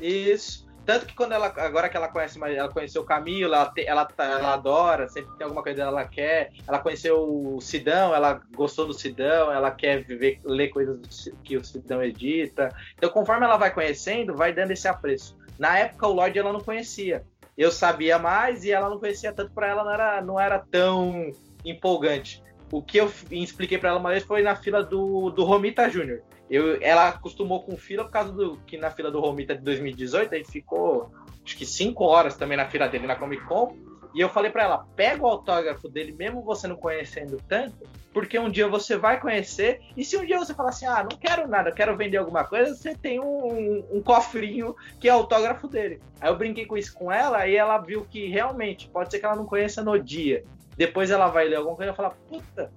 [0.00, 0.64] Isso.
[0.84, 4.04] Tanto que quando ela, agora que ela conhece ela conheceu o Camilo, ela, te, ela,
[4.04, 6.52] tá, ela adora, sempre tem alguma coisa dela ela quer.
[6.68, 7.22] Ela conheceu
[7.56, 12.68] o Sidão, ela gostou do Sidão, ela quer viver, ler coisas que o Sidão edita.
[12.96, 15.38] Então, conforme ela vai conhecendo, vai dando esse apreço.
[15.58, 17.24] Na época, o Lloyd ela não conhecia.
[17.56, 21.30] Eu sabia mais e ela não conhecia tanto, para ela não era, não era tão
[21.64, 22.42] empolgante.
[22.70, 26.22] O que eu expliquei para ela uma vez foi na fila do, do Romita Júnior.
[26.54, 30.32] Eu, ela acostumou com fila por causa do que na fila do Romita de 2018
[30.34, 31.12] ele ficou
[31.44, 33.76] acho que cinco horas também na fila dele na Comic Con.
[34.14, 37.74] E eu falei para ela, pega o autógrafo dele, mesmo você não conhecendo tanto,
[38.12, 39.80] porque um dia você vai conhecer.
[39.96, 42.72] E se um dia você falar assim, ah, não quero nada, quero vender alguma coisa,
[42.72, 46.00] você tem um, um cofrinho que é autógrafo dele.
[46.20, 49.26] Aí eu brinquei com isso com ela e ela viu que realmente pode ser que
[49.26, 50.44] ela não conheça no dia.
[50.76, 52.70] Depois ela vai ler alguma coisa e falar, puta,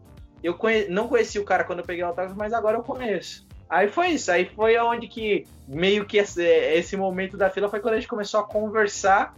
[0.44, 0.88] eu conhe...
[0.88, 3.47] não conheci o cara quando eu peguei o autógrafo, mas agora eu conheço.
[3.70, 7.82] Aí foi isso, aí foi onde que meio que esse, esse, momento da fila foi
[7.82, 9.36] quando a gente começou a conversar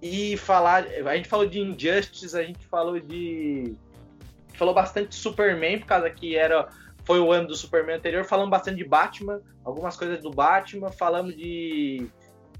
[0.00, 0.84] e falar.
[1.04, 3.74] A gente falou de Injustice, a gente falou de.
[4.54, 6.68] Falou bastante de Superman, por causa que era.
[7.04, 11.34] Foi o ano do Superman anterior, falamos bastante de Batman, algumas coisas do Batman, falamos
[11.34, 12.06] de,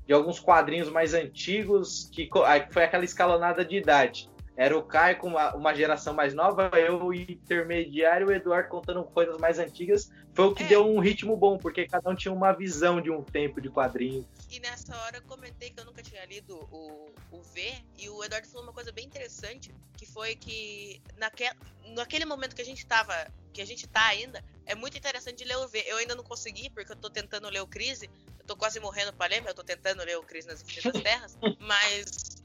[0.04, 2.28] de alguns quadrinhos mais antigos, que
[2.70, 4.28] foi aquela escalonada de idade.
[4.56, 9.02] Era o Caio com uma, uma, geração mais nova, eu o intermediário, o Eduardo contando
[9.04, 10.10] coisas mais antigas.
[10.34, 10.66] Foi o que é.
[10.66, 14.26] deu um ritmo bom, porque cada um tinha uma visão de um tempo de quadrinhos.
[14.50, 18.22] E nessa hora eu comentei que eu nunca tinha lido o, o V, e o
[18.22, 21.56] Eduardo falou uma coisa bem interessante, que foi que naquele,
[21.94, 23.14] naquele momento que a gente tava,
[23.54, 25.82] que a gente tá ainda, é muito interessante ler o V.
[25.86, 29.14] Eu ainda não consegui, porque eu tô tentando ler o Crise, eu tô quase morrendo
[29.14, 32.42] pra ler, mas eu tô tentando ler o Crise nas Infinitas Terras, mas,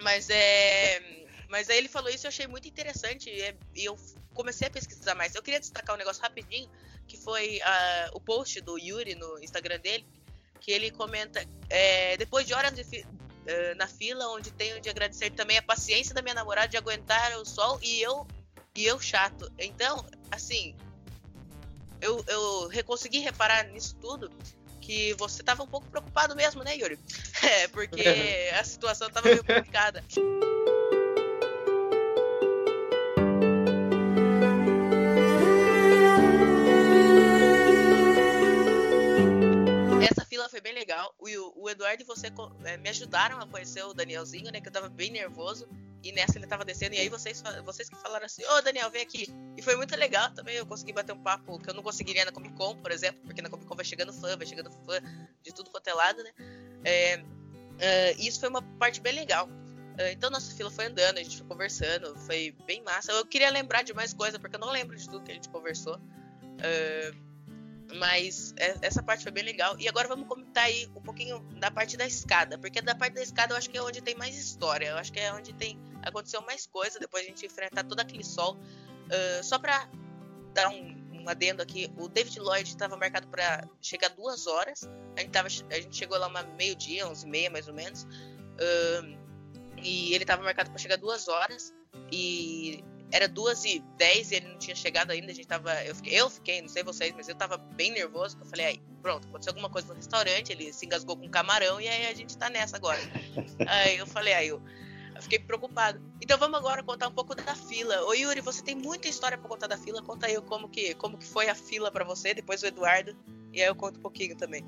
[0.00, 1.21] mas é
[1.52, 3.94] mas aí ele falou isso e eu achei muito interessante e eu
[4.32, 5.34] comecei a pesquisar mais.
[5.34, 6.66] Eu queria destacar um negócio rapidinho,
[7.06, 10.06] que foi uh, o post do Yuri no Instagram dele,
[10.58, 14.88] que ele comenta, é, depois de horas de fi uh, na fila, onde tenho de
[14.88, 18.26] agradecer também a paciência da minha namorada de aguentar o sol e eu,
[18.74, 19.52] e eu chato.
[19.58, 20.74] Então, assim,
[22.00, 24.32] eu, eu consegui reparar nisso tudo,
[24.80, 26.98] que você estava um pouco preocupado mesmo, né, Yuri?
[27.44, 28.00] É, porque
[28.58, 30.02] a situação estava meio complicada.
[41.92, 42.32] O, o Eduardo e você
[42.64, 44.60] é, me ajudaram a conhecer o Danielzinho, né?
[44.60, 45.68] Que eu tava bem nervoso.
[46.02, 46.94] E nessa ele tava descendo.
[46.94, 49.28] E aí vocês, vocês que falaram assim: Ô Daniel, vem aqui.
[49.56, 50.56] E foi muito legal também.
[50.56, 53.20] Eu consegui bater um papo que eu não conseguiria na Comic Con, por exemplo.
[53.24, 55.00] Porque na Comic Con vai chegando fã, vai chegando fã
[55.42, 56.30] de tudo quanto é lado, né?
[56.84, 57.24] É,
[57.78, 59.48] é, isso foi uma parte bem legal.
[59.98, 63.12] É, então nossa fila foi andando, a gente foi conversando, foi bem massa.
[63.12, 65.50] Eu queria lembrar de mais coisa, porque eu não lembro de tudo que a gente
[65.50, 65.96] conversou.
[65.96, 67.31] Uh,
[67.94, 69.76] mas é, essa parte foi bem legal.
[69.78, 72.58] E agora vamos comentar aí um pouquinho da parte da escada.
[72.58, 74.86] Porque da parte da escada eu acho que é onde tem mais história.
[74.88, 78.24] Eu acho que é onde tem aconteceu mais coisa depois a gente enfrentar todo aquele
[78.24, 78.56] sol.
[78.56, 79.88] Uh, só pra
[80.52, 84.88] dar um, um, adendo aqui, o David Lloyd estava marcado para chegar duas horas.
[85.16, 88.04] A gente, tava, a gente chegou lá uma meio-dia, onze e meia mais ou menos.
[88.04, 89.22] Uh,
[89.76, 91.74] e ele estava marcado para chegar duas horas.
[92.10, 95.72] E era duas e dez e ele não tinha chegado ainda, a gente tava.
[95.84, 98.82] Eu fiquei, eu fiquei, não sei vocês, mas eu tava bem nervoso, eu falei, aí,
[99.02, 102.36] pronto, aconteceu alguma coisa no restaurante, ele se engasgou com camarão e aí a gente
[102.36, 102.98] tá nessa agora.
[103.68, 104.62] aí eu falei, aí eu,
[105.14, 106.00] eu, fiquei preocupado.
[106.22, 108.02] Então vamos agora contar um pouco da fila.
[108.06, 111.18] Ô Yuri, você tem muita história para contar da fila, conta aí como que, como
[111.18, 113.14] que foi a fila para você, depois o Eduardo,
[113.52, 114.64] e aí eu conto um pouquinho também.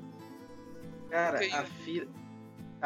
[1.09, 2.24] Cara, a fila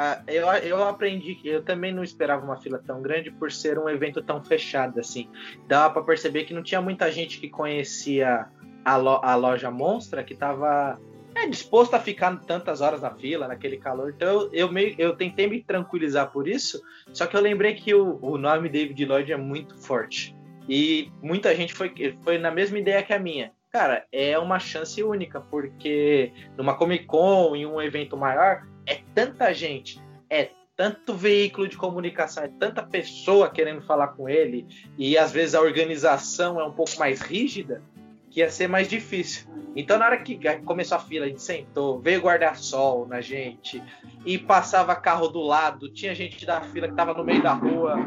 [0.02, 3.78] ah, eu, eu aprendi que eu também não esperava uma fila tão grande por ser
[3.78, 5.30] um evento tão fechado assim.
[5.68, 8.48] Dava para perceber que não tinha muita gente que conhecia
[8.86, 10.98] a, lo, a loja Monstra que estava
[11.36, 14.14] é, disposto a ficar tantas horas na fila, naquele calor.
[14.16, 16.82] Então eu, eu, meio, eu tentei me tranquilizar por isso,
[17.12, 20.34] só que eu lembrei que o, o nome David Lloyd é muito forte.
[20.70, 23.52] E muita gente foi, foi na mesma ideia que a minha.
[23.70, 29.54] Cara, é uma chance única, porque numa Comic Con, em um evento maior, é tanta
[29.54, 34.65] gente, é tanto veículo de comunicação, é tanta pessoa querendo falar com ele,
[34.98, 37.84] e às vezes a organização é um pouco mais rígida,
[38.30, 39.50] que ia ser mais difícil.
[39.76, 43.84] Então, na hora que começou a fila, a gente sentou, veio guarda-sol na gente,
[44.26, 47.98] e passava carro do lado, tinha gente da fila que estava no meio da rua.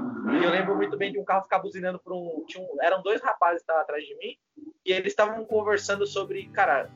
[0.41, 2.83] E eu lembro muito bem de um carro ficar buzinando por um, um.
[2.83, 4.37] Eram dois rapazes que estavam atrás de mim,
[4.85, 6.49] e eles estavam conversando sobre.
[6.49, 6.91] Cara,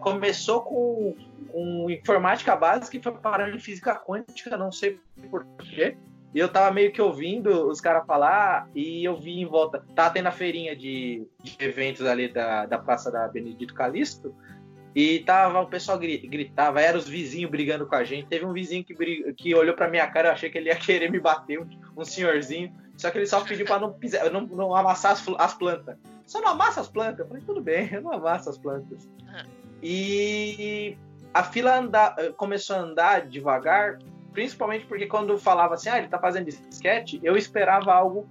[0.00, 1.16] começou com,
[1.50, 5.96] com informática básica e foi parando em física quântica, não sei porquê.
[6.34, 9.82] E eu tava meio que ouvindo os caras falar e eu vi em volta.
[9.94, 14.34] Tava tendo a feirinha de, de eventos ali da, da Praça da Benedito Calixto.
[14.94, 18.26] E tava, o pessoal gritava, eram os vizinhos brigando com a gente.
[18.26, 18.94] Teve um vizinho que,
[19.34, 22.04] que olhou pra minha cara, eu achei que ele ia querer me bater, um, um
[22.04, 22.74] senhorzinho.
[22.96, 25.96] Só que ele só pediu pra não, pisar, não, não amassar as, as, plantas.
[26.28, 27.18] Só não amassa as plantas.
[27.20, 29.08] Eu falei, tudo bem, eu não amasso as plantas.
[29.82, 30.96] E
[31.34, 33.98] a fila anda, começou a andar devagar
[34.38, 38.28] Principalmente porque quando falava assim, ah, ele tá fazendo sketch, eu esperava algo.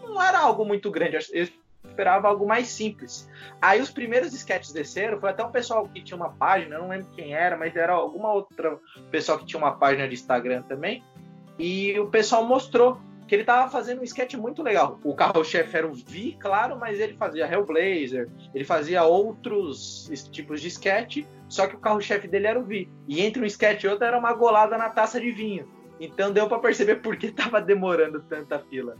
[0.00, 1.48] Não era algo muito grande, eu
[1.84, 3.28] esperava algo mais simples.
[3.60, 6.88] Aí os primeiros sketches desceram, foi até um pessoal que tinha uma página, eu não
[6.88, 8.78] lembro quem era, mas era alguma outra
[9.10, 11.02] pessoa que tinha uma página de Instagram também.
[11.58, 14.98] E o pessoal mostrou que ele tava fazendo um sketch muito legal.
[15.04, 20.66] O carro-chefe era o Vi, claro, mas ele fazia Hellblazer, ele fazia outros tipos de
[20.66, 22.90] sketch só que o carro-chefe dele era o Vi.
[23.06, 25.68] E entre um sketch e outro era uma golada na taça de vinho.
[26.00, 28.96] Então deu para perceber por que tava demorando tanta fila.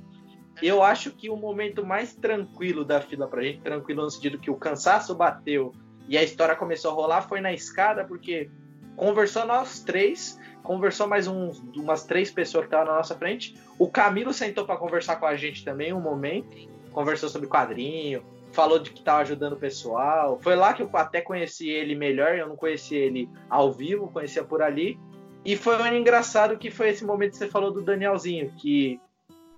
[0.62, 4.48] Eu acho que o momento mais tranquilo da fila pra gente, tranquilo no sentido que
[4.48, 5.72] o cansaço bateu
[6.08, 8.48] e a história começou a rolar, foi na escada, porque
[8.94, 10.38] conversou nós três,
[10.70, 13.56] conversou mais uns, umas três pessoas que estavam na nossa frente.
[13.76, 16.56] O Camilo sentou para conversar com a gente também um momento,
[16.92, 20.38] conversou sobre quadrinho, falou de que estava ajudando o pessoal.
[20.40, 24.44] Foi lá que eu até conheci ele melhor, eu não conhecia ele ao vivo, conhecia
[24.44, 24.96] por ali.
[25.44, 29.00] E foi um engraçado que foi esse momento que você falou do Danielzinho, que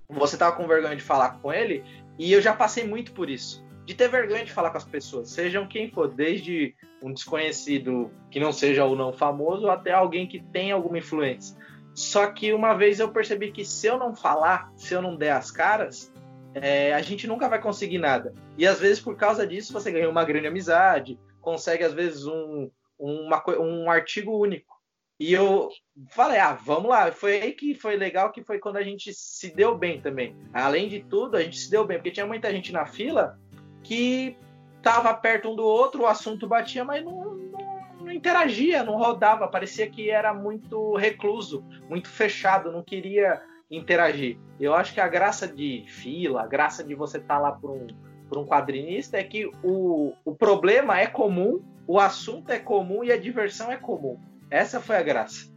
[0.09, 1.85] você tava com vergonha de falar com ele,
[2.19, 3.63] e eu já passei muito por isso.
[3.85, 8.41] De ter vergonha de falar com as pessoas, sejam quem for, desde um desconhecido que
[8.41, 11.57] não seja ou não famoso, até alguém que tem alguma influência.
[11.95, 15.33] Só que uma vez eu percebi que se eu não falar, se eu não der
[15.33, 16.13] as caras,
[16.55, 18.33] é, a gente nunca vai conseguir nada.
[18.57, 22.71] E às vezes, por causa disso, você ganha uma grande amizade, consegue, às vezes, um,
[22.99, 24.73] uma, um artigo único.
[25.21, 25.69] E eu
[26.11, 27.13] falei, ah, vamos lá.
[27.13, 30.37] Foi aí que foi legal, que foi quando a gente se deu bem também.
[30.53, 33.39] Além de tudo, a gente se deu bem, porque tinha muita gente na fila
[33.85, 34.37] que
[34.83, 39.49] tava perto um do outro, o assunto batia, mas não, não, não interagia, não rodava.
[39.49, 43.41] Parecia que era muito recluso, muito fechado, não queria
[43.71, 44.39] interagir.
[44.61, 47.71] Eu acho que a graça de fila, a graça de você estar tá lá por
[47.71, 47.87] um,
[48.29, 53.11] por um quadrinista é que o, o problema é comum, o assunto é comum e
[53.11, 54.21] a diversão é comum.
[54.51, 55.51] Essa foi a graça.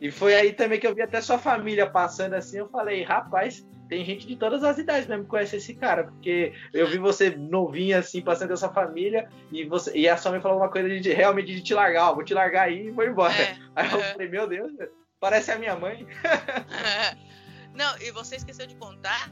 [0.00, 2.58] E foi aí também que eu vi até sua família passando assim.
[2.58, 6.52] Eu falei, rapaz, tem gente de todas as idades mesmo que conhece esse cara, porque
[6.72, 10.58] eu vi você novinha assim, passando essa família, e você e a sua mãe falou
[10.58, 13.34] uma coisa de realmente de te largar, ó, vou te largar aí e vou embora.
[13.34, 14.72] É, aí eu falei, meu Deus,
[15.20, 16.06] Parece a minha mãe.
[17.74, 19.30] Não, e você esqueceu de contar,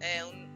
[0.00, 0.54] é, um,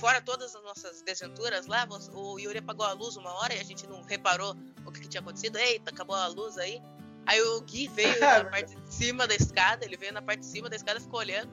[0.00, 3.64] fora todas as nossas desventuras lá, o Yuri apagou a luz uma hora e a
[3.64, 4.56] gente não reparou
[4.86, 5.56] o que, que tinha acontecido.
[5.56, 6.80] Eita, acabou a luz aí.
[7.26, 10.46] Aí o Gui veio na parte de cima da escada, ele veio na parte de
[10.46, 11.50] cima da escada e ficou olhando.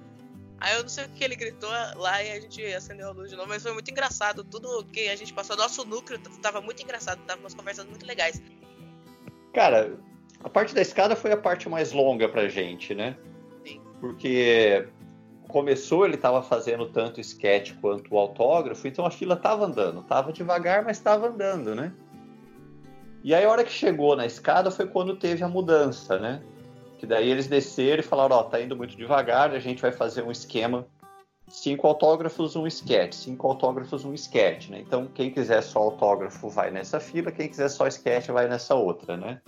[0.62, 3.30] Aí eu não sei o que ele gritou lá e a gente acendeu a luz
[3.30, 4.44] de novo, mas foi muito engraçado.
[4.44, 8.42] Tudo que a gente passou, nosso núcleo tava muito engraçado, tava umas conversas muito legais.
[9.54, 9.98] Cara,
[10.44, 13.18] a parte da escada foi a parte mais longa pra gente, né?
[13.66, 13.82] Sim.
[14.02, 14.88] Porque
[15.48, 20.04] começou, ele estava fazendo tanto sketch quanto o autógrafo, então a fila estava andando.
[20.04, 21.94] Tava devagar, mas estava andando, né?
[23.24, 26.42] E aí a hora que chegou na escada foi quando teve a mudança, né?
[27.00, 29.92] Que daí eles desceram e falaram, ó, oh, tá indo muito devagar, a gente vai
[29.92, 30.86] fazer um esquema
[31.50, 34.80] cinco autógrafos, um sketch, cinco autógrafos, um sketch, né?
[34.80, 39.18] Então, quem quiser só autógrafo vai nessa fila, quem quiser só sketch vai nessa outra,
[39.18, 39.42] né?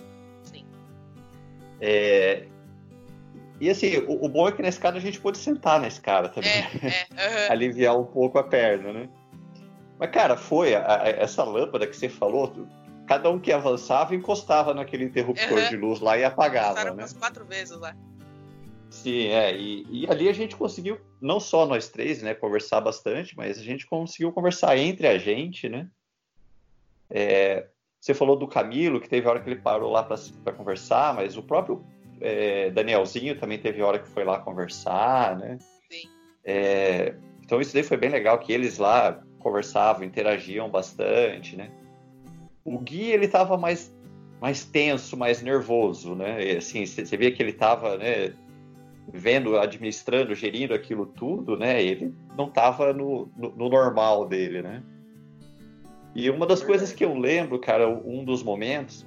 [1.80, 2.46] É...
[3.60, 6.28] E assim, o, o, bom é que na escada a gente pode sentar na escada
[6.28, 6.50] também.
[6.50, 7.52] É, é, uhum.
[7.52, 9.08] Aliviar um pouco a perna, né?
[9.98, 12.52] Mas, cara, foi a, a, essa lâmpada que você falou,
[13.12, 15.68] cada um que avançava encostava naquele interruptor uhum.
[15.68, 16.74] de luz lá e apagava.
[16.74, 17.02] Passaram né?
[17.02, 17.94] umas quatro vezes lá.
[18.88, 19.54] Sim, é.
[19.54, 23.62] E, e, ali a gente conseguiu, não só nós três, né, conversar bastante, mas a
[23.62, 25.88] gente conseguiu conversar entre a gente, né?
[27.10, 27.66] É,
[28.00, 31.42] você falou do Camilo, que teve hora que ele parou lá para conversar, mas o
[31.42, 31.84] próprio
[32.18, 35.58] é, Danielzinho também teve hora que foi lá conversar, né?
[35.90, 36.08] Sim.
[36.42, 41.70] É, então isso daí foi bem legal, que eles lá conversavam, interagiam bastante, né?
[42.64, 43.94] O Gui, ele tava mais,
[44.40, 46.52] mais tenso, mais nervoso, né?
[46.52, 48.32] E, assim, você via que ele tava, né,
[49.12, 51.82] vendo, administrando, gerindo aquilo tudo, né?
[51.82, 54.82] Ele não tava no, no, no normal dele, né?
[56.14, 59.06] E uma das coisas que eu lembro, cara, um dos momentos,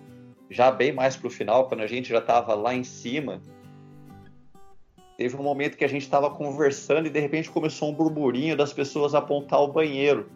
[0.50, 3.42] já bem mais pro final, quando a gente já tava lá em cima,
[5.18, 8.74] teve um momento que a gente estava conversando e de repente começou um burburinho das
[8.74, 10.30] pessoas apontar o banheiro.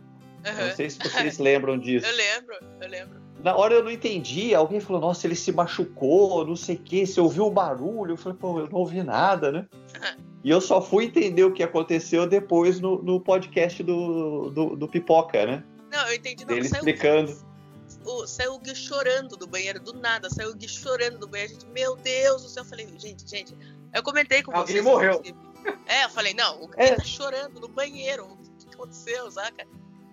[0.46, 0.68] Uhum.
[0.68, 2.06] Não sei se vocês lembram disso.
[2.06, 3.30] Eu lembro, eu lembro.
[3.44, 7.06] Na hora eu não entendi, alguém falou, nossa, ele se machucou, não sei o que,
[7.06, 8.14] você ouviu o barulho?
[8.14, 9.66] Eu falei, pô, eu não ouvi nada, né?
[9.96, 10.30] Uhum.
[10.44, 14.88] E eu só fui entender o que aconteceu depois no, no podcast do, do, do,
[14.88, 15.64] Pipoca, né?
[15.92, 16.46] Não, eu entendi.
[16.46, 17.50] Não, Ele explicando.
[18.06, 21.54] O, saiu o Gui chorando do banheiro, do nada, saiu o Gui chorando do banheiro.
[21.54, 22.64] Gente, meu Deus do céu.
[22.64, 23.56] Eu falei, gente, gente.
[23.94, 24.86] Eu comentei com Alguém vocês.
[24.86, 25.22] morreu.
[25.88, 26.96] É, eu falei, não, o Gui é.
[26.96, 28.26] tá chorando no banheiro.
[28.26, 29.66] O que aconteceu, saca?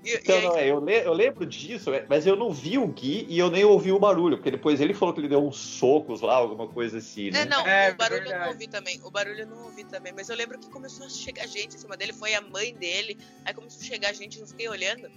[0.04, 0.44] E, então, e aí...
[0.44, 3.38] não, é, eu, le, eu, lembro disso, é, mas eu não vi o Gui e
[3.38, 6.36] eu nem ouvi o barulho, porque depois ele falou que ele deu uns socos lá,
[6.36, 7.42] alguma coisa assim, né?
[7.42, 8.34] É, não, é, o barulho verdade.
[8.34, 11.06] eu não ouvi também, o barulho eu não ouvi também, mas eu lembro que começou
[11.06, 14.38] a chegar gente em cima dele, foi a mãe dele, aí começou a chegar gente,
[14.38, 15.10] eu fiquei olhando,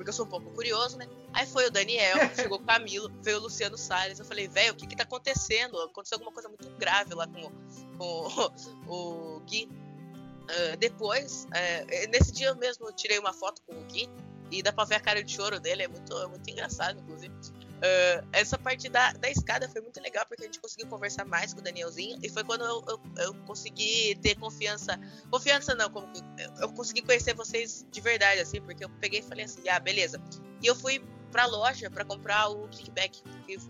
[0.00, 1.06] porque eu sou um pouco curioso, né?
[1.34, 4.76] Aí foi o Daniel, chegou o Camilo, veio o Luciano Salles, eu falei, velho, o
[4.76, 5.78] que que tá acontecendo?
[5.82, 7.52] Aconteceu alguma coisa muito grave lá com,
[7.98, 8.26] com
[8.88, 9.68] o, o Gui.
[10.50, 14.08] Uh, depois, uh, nesse dia eu mesmo tirei uma foto com o Gui,
[14.50, 17.32] e dá pra ver a cara de choro dele, é muito, é muito engraçado, inclusive.
[17.32, 21.54] Uh, essa parte da, da escada foi muito legal porque a gente conseguiu conversar mais
[21.54, 25.00] com o Danielzinho e foi quando eu, eu, eu consegui ter confiança.
[25.30, 29.22] Confiança não, como eu, eu, consegui conhecer vocês de verdade, assim, porque eu peguei e
[29.22, 30.20] falei assim, ah, beleza.
[30.60, 33.22] E eu fui pra loja para comprar o kickback.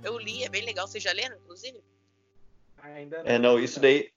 [0.03, 0.89] Eu li, é bem legal.
[0.89, 1.81] Vocês já leram, inclusive?
[2.83, 3.31] Ainda não.
[3.31, 4.11] É, não, isso daí,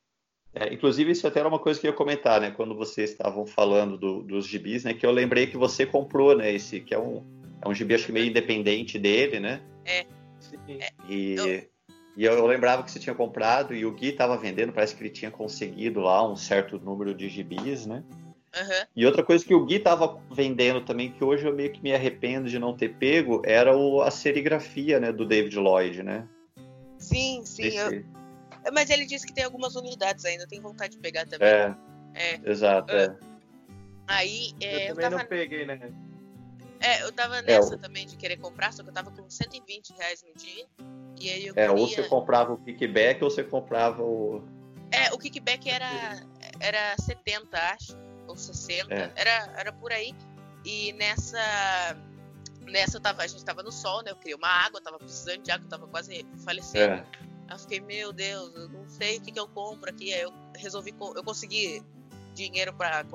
[0.55, 2.51] é, inclusive, isso até era uma coisa que eu ia comentar, né?
[2.51, 4.93] Quando vocês estavam falando do, dos gibis, né?
[4.93, 6.51] Que eu lembrei que você comprou, né?
[6.51, 7.23] Esse, que é um,
[7.61, 9.61] é um gibi, acho que meio independente dele, né?
[9.83, 10.05] É.
[11.09, 11.47] E, eu...
[12.15, 15.01] e eu, eu, lembrava que você tinha comprado e o Gui estava vendendo, parece que
[15.01, 18.03] ele tinha conseguido lá um certo número de gibis, né?
[18.55, 18.85] Uhum.
[18.95, 21.91] E outra coisa que o Gui estava vendendo também, que hoje eu meio que me
[21.91, 25.11] arrependo de não ter pego, era o, a serigrafia, né?
[25.11, 26.27] Do David Lloyd, né?
[26.99, 27.63] Sim, sim.
[27.63, 27.77] Esse...
[27.77, 28.22] Eu
[28.71, 31.47] mas ele disse que tem algumas unidades ainda, eu tenho vontade de pegar também.
[31.47, 31.75] É.
[32.13, 32.39] é.
[32.43, 33.15] Exato, é.
[34.07, 35.17] Aí, é, eu também eu tava...
[35.17, 35.79] não peguei, né?
[36.79, 39.29] É, eu tava é, nessa é, também de querer comprar, só que eu tava com
[39.29, 40.65] 120 reais no dia.
[41.19, 41.71] E aí eu É, queria...
[41.71, 44.43] ou você comprava o kickback ou você comprava o.
[44.91, 46.21] É, o kickback era,
[46.59, 47.97] era 70, acho.
[48.27, 48.93] Ou 60.
[48.93, 49.11] É.
[49.15, 50.13] Era, era por aí.
[50.65, 51.97] E nessa.
[52.61, 54.11] Nessa eu tava, a gente tava no sol, né?
[54.11, 56.95] Eu queria uma água, eu tava precisando de água, eu tava quase falecendo.
[56.95, 57.05] É.
[57.53, 60.11] Aí eu fiquei, meu Deus, eu não sei o que, que eu compro aqui.
[60.11, 61.83] Aí eu resolvi, eu consegui
[62.33, 63.05] dinheiro para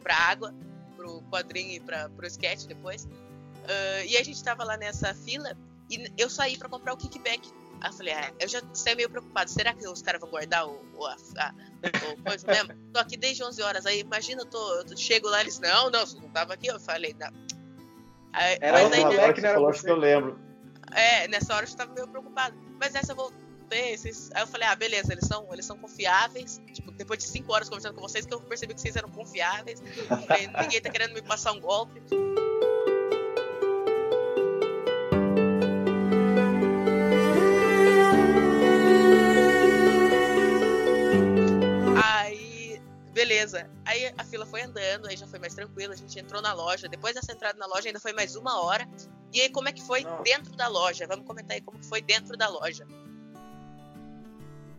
[0.00, 0.54] para água,
[0.96, 3.04] pro quadrinho e para pro sketch depois.
[3.04, 5.56] Uh, e a gente tava lá nessa fila
[5.90, 7.48] e eu saí para comprar o kickback.
[7.80, 9.50] Aí eu falei, ah, eu já saí meio preocupado.
[9.50, 11.54] Será que os caras vão guardar o, o, a, a,
[12.12, 12.74] o coisa mesmo?
[12.94, 13.86] tô aqui desde 11 horas.
[13.86, 16.68] Aí imagina, eu, tô, eu chego lá, eles, não, não, você não tava aqui.
[16.68, 17.32] Eu falei, não.
[18.32, 20.38] Aí, Era mas aí, né, que eu lembro.
[20.92, 22.56] É, nessa hora eu estava meio preocupado.
[22.78, 23.32] Mas essa eu
[23.72, 24.30] esses.
[24.34, 26.60] Aí eu falei, ah, beleza, eles são, eles são confiáveis.
[26.72, 29.82] Tipo, depois de cinco horas conversando com vocês, que eu percebi que vocês eram confiáveis.
[30.26, 32.02] Falei, ninguém tá querendo me passar um golpe.
[42.04, 42.80] Aí,
[43.12, 43.70] beleza.
[43.84, 46.88] Aí a fila foi andando, aí já foi mais tranquilo, a gente entrou na loja.
[46.88, 48.88] Depois dessa entrada na loja ainda foi mais uma hora.
[49.32, 50.22] E aí, como é que foi Nossa.
[50.22, 51.06] dentro da loja?
[51.06, 52.86] Vamos comentar aí como foi dentro da loja.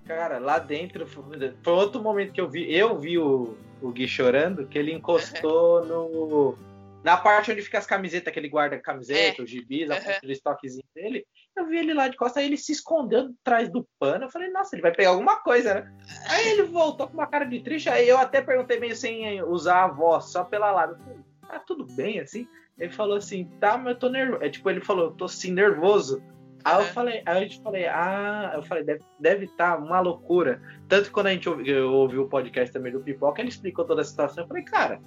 [0.06, 2.74] Cara, lá dentro foi outro momento que eu vi.
[2.74, 6.56] Eu vi o, o Gui chorando, que ele encostou no.
[7.04, 9.44] Na parte onde fica as camisetas, que ele guarda camiseta, é.
[9.44, 9.96] os gibis, uhum.
[9.96, 11.26] aquele estoquezinho dele.
[11.56, 14.24] Eu vi ele lá de costas, aí ele se escondendo atrás do pano.
[14.24, 15.94] Eu falei, nossa, ele vai pegar alguma coisa, né?
[16.30, 17.90] Aí ele voltou com uma cara de triste.
[17.90, 20.98] Aí eu até perguntei meio sem usar a voz, só pela lado.
[21.46, 22.48] Tá tudo bem assim?
[22.78, 24.44] Ele falou assim, tá, mas eu tô nervoso.
[24.44, 26.24] É, tipo, ele falou, eu tô assim, nervoso.
[26.64, 28.86] Aí eu falei, aí a gente falei, ah, eu falei,
[29.20, 30.62] deve estar tá uma loucura.
[30.88, 34.02] Tanto que quando a gente ouviu, ouviu o podcast também do Pipoca, ele explicou toda
[34.02, 34.44] a situação.
[34.44, 35.02] Eu falei, cara,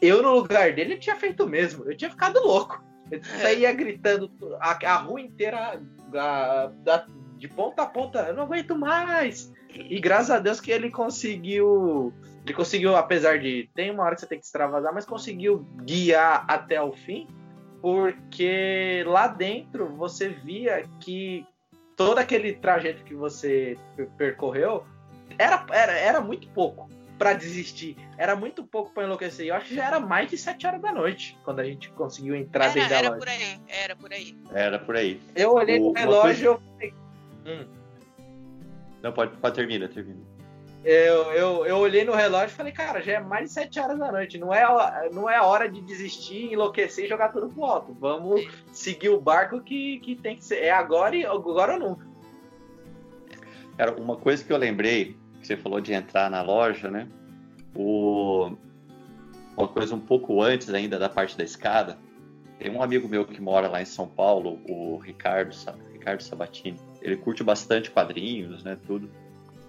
[0.00, 1.84] eu no lugar dele eu tinha feito o mesmo.
[1.84, 2.82] Eu tinha ficado louco.
[3.10, 3.22] Eu é.
[3.22, 4.30] saía gritando
[4.60, 5.80] a, a rua inteira,
[6.14, 7.06] a, a,
[7.36, 9.52] de ponta a ponta, eu não aguento mais.
[9.68, 12.12] E graças a Deus que ele conseguiu.
[12.44, 13.68] Ele conseguiu, apesar de.
[13.74, 17.28] Tem uma hora que você tem que extravasar, mas conseguiu guiar até o fim
[17.80, 21.46] porque lá dentro você via que
[21.96, 23.76] todo aquele trajeto que você
[24.16, 24.84] percorreu
[25.38, 27.96] era, era, era muito pouco para desistir.
[28.16, 29.46] Era muito pouco para enlouquecer.
[29.46, 32.34] Eu acho que já era mais de 7 horas da noite quando a gente conseguiu
[32.36, 33.18] entrar era, dentro da era loja.
[33.18, 34.38] Por aí, era por aí.
[34.52, 35.20] Era por aí.
[35.34, 36.44] Eu olhei o, no relógio e coisa...
[36.44, 36.94] eu falei.
[37.44, 37.66] Hum.
[39.02, 40.27] Não, pode, pode termina, termina.
[40.84, 43.98] Eu, eu, eu olhei no relógio e falei, cara, já é mais de 7 horas
[43.98, 44.38] da noite.
[44.38, 47.96] Não é, não é a hora de desistir, enlouquecer e jogar tudo pro alto.
[47.98, 50.62] Vamos seguir o barco que, que tem que ser.
[50.62, 52.06] É agora, e, agora ou nunca.
[53.76, 57.08] Cara, uma coisa que eu lembrei, que você falou de entrar na loja, né?
[57.74, 58.52] O...
[59.56, 61.98] Uma coisa um pouco antes ainda da parte da escada.
[62.58, 65.54] Tem um amigo meu que mora lá em São Paulo, o Ricardo,
[65.92, 66.78] Ricardo Sabatini.
[67.02, 68.76] Ele curte bastante quadrinhos, né?
[68.86, 69.10] Tudo.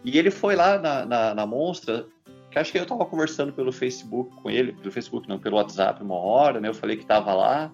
[0.04, 2.06] E ele foi lá na, na, na Monstra,
[2.50, 6.02] que acho que eu estava conversando pelo Facebook com ele, pelo Facebook não, pelo WhatsApp
[6.02, 6.70] uma hora, né?
[6.70, 7.72] Eu falei que estava lá.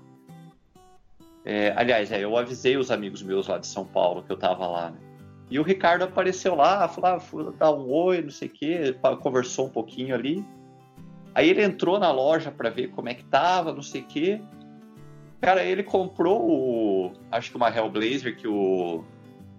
[1.46, 4.68] É, aliás, é, eu avisei os amigos meus lá de São Paulo que eu estava
[4.68, 4.98] lá, né?
[5.50, 9.68] E o Ricardo apareceu lá, falou, ah, dar um oi, não sei o quê, conversou
[9.68, 10.44] um pouquinho ali.
[11.36, 14.42] Aí ele entrou na loja para ver como é que tava, não sei o quê.
[15.40, 19.04] Cara, ele comprou o, acho que uma Hellblazer que o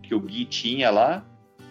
[0.02, 1.24] que o Gui tinha lá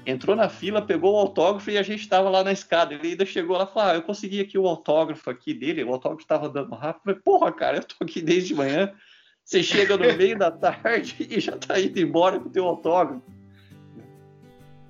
[0.05, 2.93] entrou na fila, pegou o autógrafo e a gente estava lá na escada.
[2.93, 5.91] Ele ainda chegou lá e falou: ah, eu consegui aqui o autógrafo aqui dele, o
[5.91, 7.09] autógrafo estava dando rápido.
[7.09, 8.93] Eu falei, porra, cara, eu tô aqui desde manhã.
[9.43, 13.21] Você chega no meio da tarde e já tá indo embora com o teu autógrafo.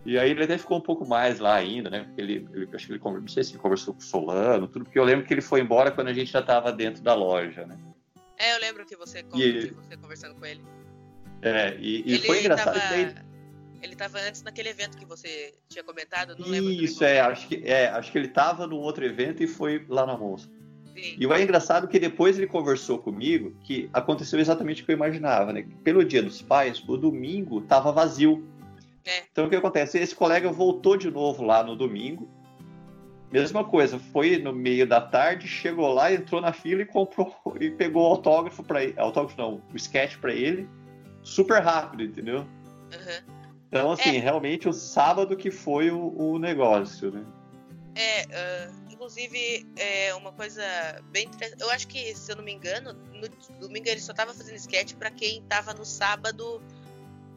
[0.06, 2.08] E aí ele até ficou um pouco mais lá ainda, né?
[2.16, 5.00] Ele, ele acho que ele não sei se ele conversou com o Solano, tudo, porque
[5.00, 7.76] eu lembro que ele foi embora quando a gente já estava dentro da loja, né?
[8.38, 10.62] É, eu lembro que você, e, você conversando com ele.
[11.42, 12.96] É, e, e foi engraçado tava...
[12.96, 13.35] que
[13.86, 16.72] ele estava antes naquele evento que você tinha comentado, não lembro.
[16.72, 20.06] Isso, é acho, que, é, acho que ele estava no outro evento e foi lá
[20.06, 20.50] na moça.
[20.94, 21.16] Sim.
[21.18, 24.96] E o é engraçado que depois ele conversou comigo que aconteceu exatamente o que eu
[24.96, 25.66] imaginava, né?
[25.84, 28.48] Pelo Dia dos Pais, o domingo estava vazio.
[29.06, 29.24] É.
[29.32, 30.00] Então o que acontece?
[30.00, 32.30] Esse colega voltou de novo lá no domingo.
[33.32, 37.70] Mesma coisa, foi no meio da tarde, chegou lá, entrou na fila e comprou e
[37.70, 40.70] pegou o autógrafo para ele, autógrafo não, o sketch para ele,
[41.22, 42.40] super rápido, entendeu?
[42.40, 43.45] Uhum.
[43.76, 44.20] Então, assim, é.
[44.20, 47.26] realmente o sábado que foi o, o negócio, né?
[47.94, 50.64] É, uh, inclusive, é uma coisa
[51.12, 51.62] bem interessante.
[51.62, 53.28] Eu acho que, se eu não me engano, no
[53.60, 56.64] domingo ele só tava fazendo sketch para quem tava no sábado.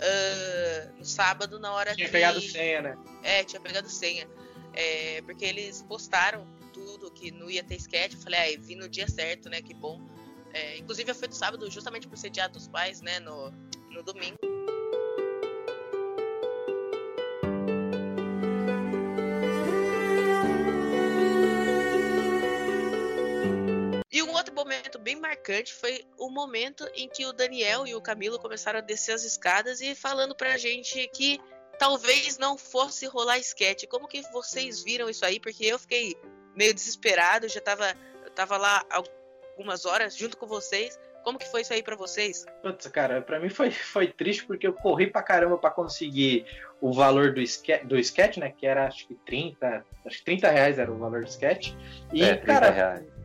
[0.00, 2.12] Uh, no sábado, na hora tinha que.
[2.12, 2.98] Tinha pegado senha, né?
[3.24, 4.28] É, tinha pegado senha.
[4.74, 8.12] É, porque eles postaram tudo que não ia ter sketch.
[8.14, 9.60] Eu falei, ah, vi no dia certo, né?
[9.60, 10.00] Que bom.
[10.54, 13.18] É, inclusive, eu fui do sábado justamente por ser dia dos pais, né?
[13.18, 13.50] No,
[13.90, 14.38] no domingo.
[24.78, 28.82] Momento bem marcante foi o momento em que o Daniel e o Camilo começaram a
[28.82, 31.40] descer as escadas e falando pra gente que
[31.78, 33.86] talvez não fosse rolar sketch.
[33.88, 35.40] Como que vocês viram isso aí?
[35.40, 36.16] Porque eu fiquei
[36.56, 40.98] meio desesperado, já tava, eu tava lá algumas horas junto com vocês.
[41.24, 42.46] Como que foi isso aí para vocês?
[42.62, 46.46] Putz, cara, para mim foi, foi triste porque eu corri pra caramba para conseguir
[46.80, 48.54] o valor do sketch, do sketch, né?
[48.56, 51.74] Que era acho que 30, acho que 30 reais era o valor do sketch.
[52.12, 53.17] E, é, cara, reais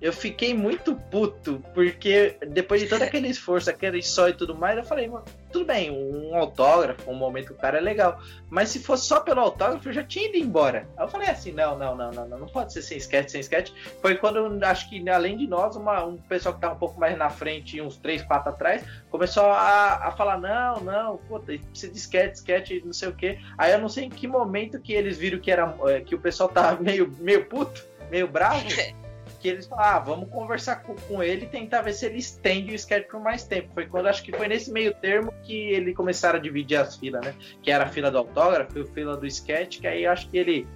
[0.00, 4.78] eu fiquei muito puto, porque depois de todo aquele esforço, aquele só e tudo mais,
[4.78, 8.20] eu falei, mano, tudo bem, um autógrafo, um momento o cara é legal.
[8.48, 10.86] Mas se fosse só pelo autógrafo, eu já tinha ido embora.
[10.96, 13.40] Aí eu falei assim, não, não, não, não, não, não pode ser sem sketch, sem
[13.40, 13.72] sketch.
[14.00, 17.16] Foi quando, acho que além de nós, uma, um pessoal que tá um pouco mais
[17.18, 21.98] na frente, uns três, quatro atrás, começou a, a falar, não, não, puta, precisa de
[21.98, 23.38] sketch, sketch, não sei o quê.
[23.56, 26.20] Aí eu não sei em que momento que eles viram que, era, eh, que o
[26.20, 28.64] pessoal tava meio, meio puto, meio bravo.
[29.38, 32.72] que eles falaram, ah, vamos conversar com, com, ele e tentar ver se ele estende
[32.72, 33.70] o sketch por mais tempo.
[33.72, 37.24] Foi quando acho que foi nesse meio termo que ele começaram a dividir as filas,
[37.24, 37.34] né?
[37.62, 40.38] Que era a fila do autógrafo e a fila do sketch, que aí acho que
[40.38, 40.66] ele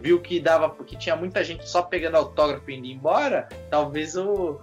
[0.00, 4.60] viu que dava, porque tinha muita gente só pegando autógrafo e indo embora, talvez o,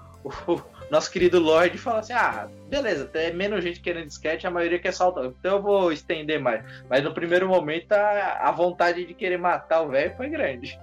[0.48, 4.80] o nosso querido Lorde falou assim: ah, beleza, tem menos gente querendo sketch, a maioria
[4.80, 6.64] quer só autógrafo, então eu vou estender mais.
[6.90, 10.80] Mas no primeiro momento a, a vontade de querer matar o velho foi grande.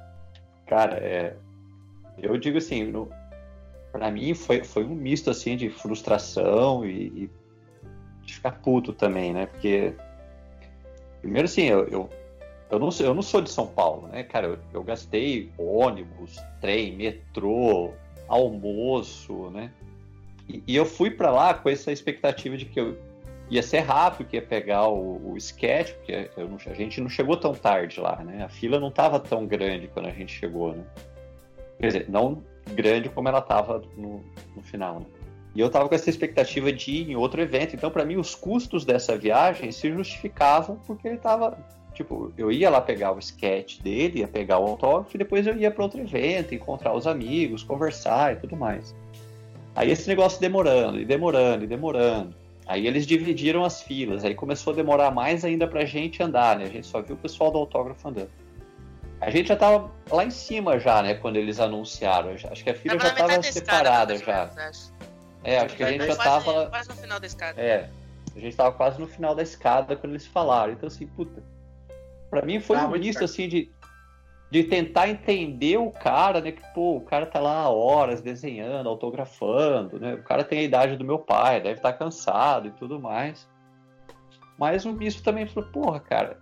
[0.66, 1.36] Cara, é,
[2.18, 2.92] eu digo assim,
[3.90, 7.30] para mim foi, foi um misto assim de frustração e, e,
[8.24, 9.46] de ficar puto também, né?
[9.46, 9.94] Porque
[11.20, 12.10] primeiro assim, eu, eu,
[12.70, 14.46] eu, não, eu não sou de São Paulo, né, cara?
[14.46, 17.92] Eu, eu gastei ônibus, trem, metrô,
[18.28, 19.70] almoço, né?
[20.48, 22.98] E, e eu fui para lá com essa expectativa de que eu
[23.50, 27.36] ia ser rápido, que ia pegar o, o sketch, porque não, a gente não chegou
[27.36, 28.42] tão tarde lá, né?
[28.42, 30.84] A fila não estava tão grande quando a gente chegou, né?
[31.82, 32.40] Quer dizer, não
[32.74, 34.22] grande como ela estava no,
[34.54, 35.00] no final.
[35.00, 35.06] Né?
[35.52, 37.74] E eu estava com essa expectativa de ir em outro evento.
[37.74, 41.58] Então, para mim, os custos dessa viagem se justificavam porque ele estava.
[41.92, 45.56] Tipo, eu ia lá pegar o sketch dele, ia pegar o autógrafo e depois eu
[45.56, 48.94] ia para outro evento, encontrar os amigos, conversar e tudo mais.
[49.74, 52.32] Aí esse negócio demorando, e demorando, e demorando.
[52.64, 56.64] Aí eles dividiram as filas, aí começou a demorar mais ainda pra gente andar, né?
[56.64, 58.30] A gente só viu o pessoal do autógrafo andando.
[59.22, 61.14] A gente já tava lá em cima já, né?
[61.14, 62.30] Quando eles anunciaram.
[62.32, 64.36] Acho que a fila Tava já metade tava separada já.
[64.36, 64.92] menos, acho.
[65.44, 66.66] É, acho que a gente já quase, tava.
[66.66, 67.60] quase no final da escada.
[67.62, 67.88] É,
[68.34, 70.72] a gente tava quase no final da escada quando eles falaram.
[70.72, 71.40] Então, assim, puta.
[72.30, 73.70] Pra mim foi Ah, um misto, assim, de,
[74.50, 76.50] de tentar entender o cara, né?
[76.50, 80.14] Que, pô, o cara tá lá há horas desenhando, autografando, né?
[80.14, 83.48] O cara tem a idade do meu pai, deve estar cansado e tudo mais.
[84.58, 86.38] Mas um misto também falou, porra, cara,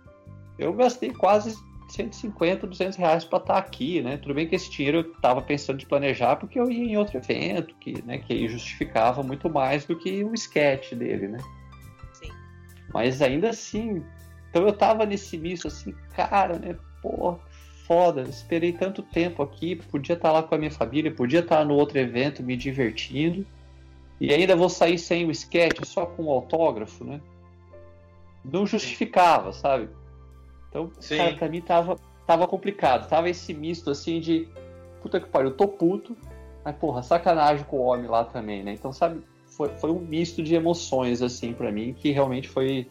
[0.57, 1.55] eu gastei quase
[1.91, 4.17] 150, 200 reais pra estar aqui, né?
[4.17, 7.17] Tudo bem que esse dinheiro eu tava pensando de planejar porque eu ia em outro
[7.17, 11.37] evento, que, né, que aí justificava muito mais do que o sketch dele, né?
[12.13, 12.31] Sim.
[12.93, 14.03] Mas ainda assim,
[14.49, 16.77] então eu tava nesse misto assim, cara, né?
[17.01, 17.37] Pô,
[17.85, 21.73] foda, esperei tanto tempo aqui, podia estar lá com a minha família, podia estar no
[21.73, 23.45] outro evento me divertindo,
[24.19, 27.19] e ainda vou sair sem o sketch, só com o autógrafo, né?
[28.45, 29.89] Não justificava, sabe?
[30.71, 31.17] Então, Sim.
[31.17, 34.47] cara, pra mim tava, tava complicado, tava esse misto assim de
[35.01, 36.15] puta que pariu, eu tô puto,
[36.63, 38.71] mas porra, sacanagem com o homem lá também, né?
[38.71, 42.87] Então, sabe, foi, foi um misto de emoções, assim, pra mim, que realmente foi.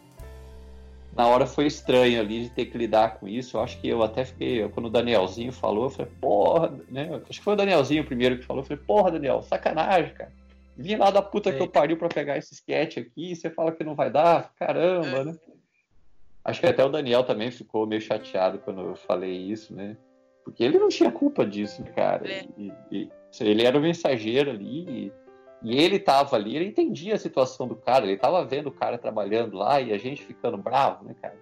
[1.16, 3.56] Na hora foi estranho ali de ter que lidar com isso.
[3.56, 4.68] Eu acho que eu até fiquei.
[4.68, 7.20] Quando o Danielzinho falou, eu falei, porra, né?
[7.28, 8.62] Acho que foi o Danielzinho primeiro que falou.
[8.62, 10.32] Eu falei, porra, Daniel, sacanagem, cara.
[10.76, 11.64] Vim lá da puta que Sim.
[11.64, 15.24] eu pariu pra pegar esse sketch aqui, e você fala que não vai dar, caramba,
[15.24, 15.36] né?
[16.44, 19.96] Acho que até o Daniel também ficou meio chateado quando eu falei isso, né?
[20.44, 22.26] Porque ele não tinha culpa disso, né, cara.
[22.28, 22.44] É.
[22.56, 23.10] E, e-
[23.40, 25.12] ele era o mensageiro ali, e,
[25.62, 28.98] e ele tava ali, ele entendia a situação do cara, ele tava vendo o cara
[28.98, 31.38] trabalhando lá e a gente ficando bravo, né, cara?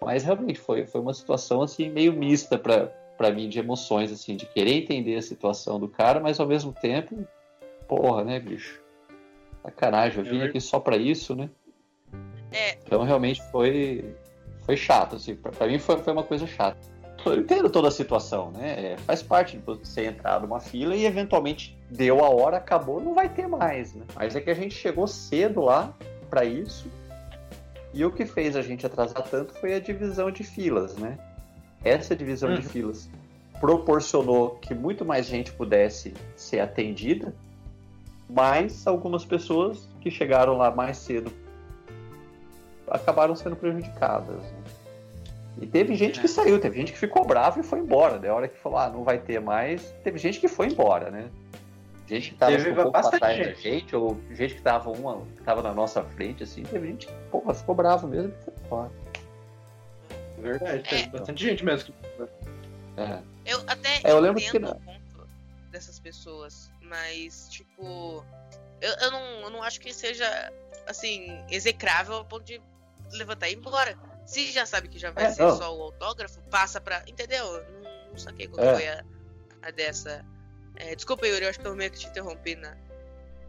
[0.00, 2.86] Mas realmente foi, foi uma situação assim meio mista pra,
[3.18, 6.72] pra mim de emoções, assim, de querer entender a situação do cara, mas ao mesmo
[6.72, 7.26] tempo,
[7.88, 8.82] porra, né, bicho?
[9.62, 11.50] Sacanagem, eu vim É aqui só pra isso, né?
[12.54, 14.14] É, Então realmente foi,
[14.64, 16.78] foi chato, assim, pra, pra mim foi, foi uma coisa chata.
[17.26, 18.92] Eu entendo toda a situação, né?
[18.92, 23.14] É, faz parte de você entrar numa fila e eventualmente deu a hora, acabou, não
[23.14, 24.04] vai ter mais, né?
[24.14, 25.94] Mas é que a gente chegou cedo lá
[26.28, 26.86] pra isso
[27.94, 31.16] e o que fez a gente atrasar tanto foi a divisão de filas, né?
[31.82, 32.68] Essa divisão de Uhum.
[32.68, 33.08] filas
[33.58, 37.34] proporcionou que muito mais gente pudesse ser atendida,
[38.28, 41.30] mas algumas pessoas que chegaram lá mais cedo
[42.88, 44.42] acabaram sendo prejudicadas.
[44.42, 44.62] né?
[45.60, 46.28] E teve gente que É.
[46.28, 48.18] saiu, teve gente que ficou brava e foi embora.
[48.18, 51.30] Da hora que falou, ah, não vai ter mais, teve gente que foi embora, né?
[52.08, 53.62] Gente que tava Teve um pouco pra bastante trás da gente.
[53.62, 57.12] gente, ou gente que tava uma, que tava na nossa frente, assim, teve gente que,
[57.30, 58.90] porra, ficou bravo mesmo e foi embora.
[60.38, 61.06] Verdade, teve É.
[61.06, 61.92] bastante gente mesmo.
[61.92, 62.22] que-
[62.96, 63.22] É.
[63.46, 64.72] Eu até É, eu lembro que entendo não.
[64.72, 65.28] o ponto
[65.70, 68.24] dessas pessoas, mas, tipo,
[68.80, 70.52] eu, eu, não, eu não acho que seja,
[70.86, 72.60] assim, execrável ao ponto de
[73.12, 73.96] levantar e ir embora.
[74.24, 75.56] Se já sabe que já vai É, ser não.
[75.56, 77.02] só o autógrafo, passa pra.
[77.06, 77.52] Entendeu?
[77.82, 78.74] Não, não saquei qual É.
[78.74, 79.04] foi a,
[79.62, 80.24] a dessa.
[80.76, 82.74] É, desculpa, Yuri, eu acho que eu meio que te interrompi na.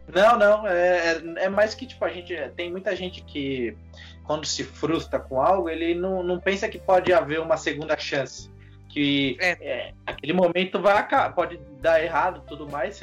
[0.08, 2.32] Não, não, é, é- é mais que, tipo, a gente.
[2.56, 3.76] Tem muita gente que,
[4.24, 8.48] quando se frustra com algo, ele não, não pensa que pode haver uma segunda chance.
[8.88, 9.50] Que É.
[9.60, 13.00] é, aquele momento vai acabar, pode dar errado tudo mais,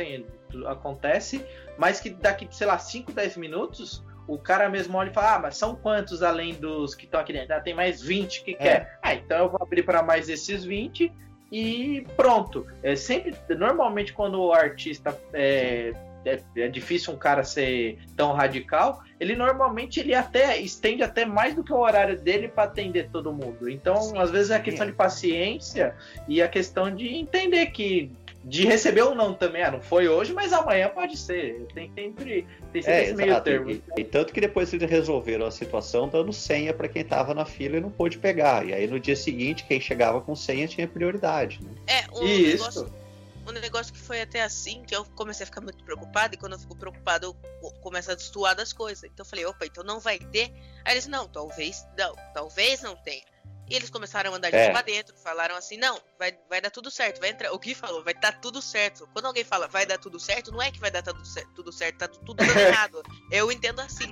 [0.50, 1.46] tudo acontece,
[1.78, 5.40] mas que daqui, sei lá, 5, 10 minutos, o cara mesmo olha e fala: Ah,
[5.40, 7.56] mas são quantos além dos que estão aqui dentro?
[7.56, 8.98] Ah, tem mais 20 que quer.
[9.02, 11.12] Ah, então eu vou abrir para mais esses 20
[11.52, 12.66] e pronto.
[12.82, 15.94] É sempre, normalmente, quando o artista é,
[16.26, 21.54] é, é difícil um cara ser tão radical, ele normalmente ele até estende até mais
[21.54, 23.70] do que o horário dele para atender todo mundo.
[23.70, 24.18] Então, Sim.
[24.18, 25.96] às vezes é a questão de paciência
[26.28, 28.12] e a questão de entender que
[28.44, 31.66] de receber ou não também, ah, não foi hoje, mas amanhã pode ser.
[31.74, 33.46] Tem sempre, tem sempre É, esse meio exato.
[33.46, 33.72] termo.
[33.72, 37.46] E, e tanto que depois eles resolveram a situação dando senha para quem tava na
[37.46, 38.66] fila e não pôde pegar.
[38.66, 41.60] E aí no dia seguinte, quem chegava com senha tinha prioridade.
[41.64, 41.72] Né?
[41.88, 42.58] É, um Isso.
[42.58, 43.04] negócio.
[43.46, 46.54] Um negócio que foi até assim, que eu comecei a ficar muito preocupada, e quando
[46.54, 47.36] eu fico preocupada, eu
[47.82, 49.04] começo a destoar das coisas.
[49.04, 50.54] Então eu falei, opa, então não vai ter.
[50.86, 53.33] Aí eles, não, talvez não, talvez não tenha.
[53.70, 54.72] E eles começaram a mandar gente É.
[54.72, 57.52] pra dentro, falaram assim, não, vai, vai dar tudo certo, vai entrar.
[57.54, 59.08] O Gui falou, vai dar tudo certo.
[59.14, 61.72] Quando alguém fala vai dar tudo certo, não é que vai dar tudo certo, tudo
[61.72, 63.02] certo tá tudo dando errado.
[63.32, 64.12] Eu entendo assim.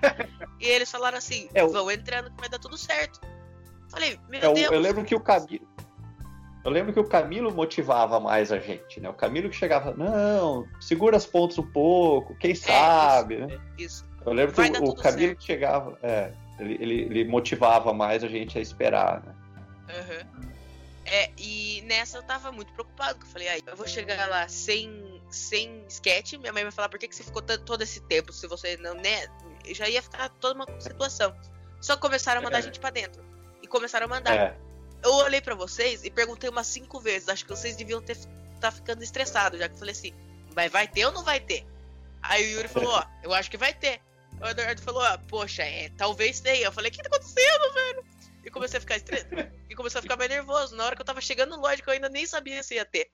[0.60, 3.20] E eles falaram assim, É, o- vão entrando que vai dar tudo certo.
[3.90, 4.72] Falei, meu Eu, Deus.
[4.72, 5.68] eu lembro que o Camilo.
[6.64, 9.10] Eu lembro que o Camilo motivava mais a gente, né?
[9.10, 13.60] O Camilo que chegava, não, segura as pontas um pouco, quem sabe, né?
[13.80, 14.06] Isso.
[14.26, 15.38] Eu lembro Vai que o, o Camilo certo.
[15.40, 19.34] que chegava, é, ele, ele, ele motivava mais a gente a esperar, né?
[20.00, 20.52] Aham.
[21.06, 24.48] É, e nessa eu tava muito preocupado, que eu falei, aí eu vou chegar lá
[24.48, 28.32] sem, sem sketch, minha mãe vai falar, por que, que você ficou todo esse tempo
[28.32, 29.28] se você não, né?
[29.66, 31.36] Eu Já ia ficar toda uma situação.
[31.82, 32.62] Só começaram a mandar É.
[32.62, 33.24] gente pra dentro.
[33.62, 34.36] E começaram a mandar.
[34.36, 34.58] É,
[35.04, 37.28] eu olhei para vocês e perguntei umas cinco vezes.
[37.30, 38.18] Acho que vocês deviam ter
[38.60, 40.14] tá ficando estressados, já que eu falei assim,
[40.56, 41.66] mas vai ter ou não vai ter?
[42.22, 44.00] Aí o Yuri falou, ó, eu acho que vai ter.
[44.40, 46.66] O Eduardo falou, ó, poxa, é, talvez tenha.
[46.66, 48.06] Eu falei, o que tá acontecendo, velho?
[48.44, 49.36] E comecei a ficar estressado.
[49.70, 50.76] e comecei a ficar mais nervoso.
[50.76, 53.12] Na hora que eu tava chegando no lógico, eu ainda nem sabia se ia ter.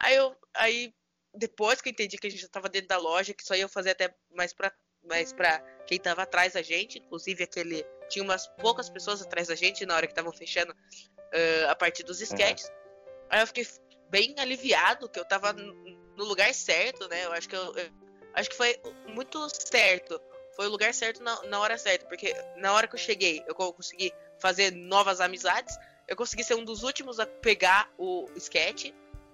[0.00, 0.34] Aí eu.
[0.54, 0.94] Aí,
[1.34, 3.68] depois que eu entendi que a gente já tava dentro da loja, que só ia
[3.68, 7.84] fazer até mais pra, mais pra quem tava atrás da gente, inclusive aquele.
[8.08, 12.02] Tinha umas poucas pessoas atrás da gente na hora que estavam fechando uh, a partir
[12.02, 12.68] dos sketches.
[12.68, 12.74] Uhum.
[13.30, 13.66] Aí eu fiquei
[14.10, 17.24] bem aliviado que eu tava no lugar certo, né?
[17.24, 17.90] Eu acho que eu, eu
[18.34, 20.20] acho que foi muito certo.
[20.54, 23.54] Foi o lugar certo na, na, hora certa, porque na hora que eu cheguei, eu
[23.54, 28.92] consegui fazer novas amizades, eu consegui ser um dos últimos a pegar o sketch,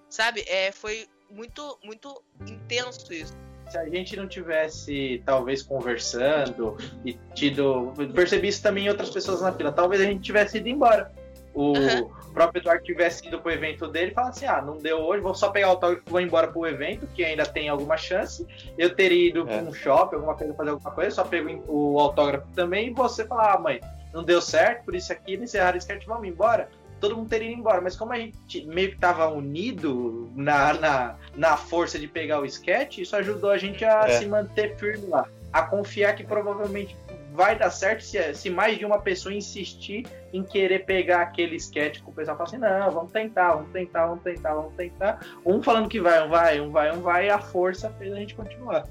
[0.08, 0.44] sabe?
[0.46, 3.34] É, foi muito, muito intenso isso.
[3.68, 7.92] Se a gente não tivesse, talvez, conversando e tido.
[8.14, 11.12] Percebi isso também em outras pessoas na fila, talvez a gente tivesse ido embora
[11.54, 12.10] o uhum.
[12.32, 15.34] próprio Eduardo tivesse ido pro evento dele e fala assim: ah, não deu hoje, vou
[15.34, 18.46] só pegar o autógrafo e vou embora pro evento, que ainda tem alguma chance.
[18.76, 19.58] Eu teria ido é.
[19.58, 23.24] pra um shopping, alguma coisa, fazer alguma coisa, só pego o autógrafo também e você
[23.24, 23.80] falar: ah, mãe,
[24.12, 26.68] não deu certo, por isso aqui, encerrar o sketch, vamos embora.
[27.00, 31.14] Todo mundo teria ido embora, mas como a gente meio que tava unido na, na,
[31.36, 34.18] na força de pegar o sketch, isso ajudou a gente a é.
[34.18, 36.96] se manter firme lá, a confiar que provavelmente
[37.38, 42.00] vai dar certo se, se mais de uma pessoa insistir em querer pegar aquele sketch
[42.00, 45.20] com o pessoal fala assim, não, vamos tentar, vamos tentar, vamos tentar, vamos tentar.
[45.46, 48.16] Um falando que vai, um vai, um vai, um vai, e a força fez a
[48.16, 48.88] gente continuar.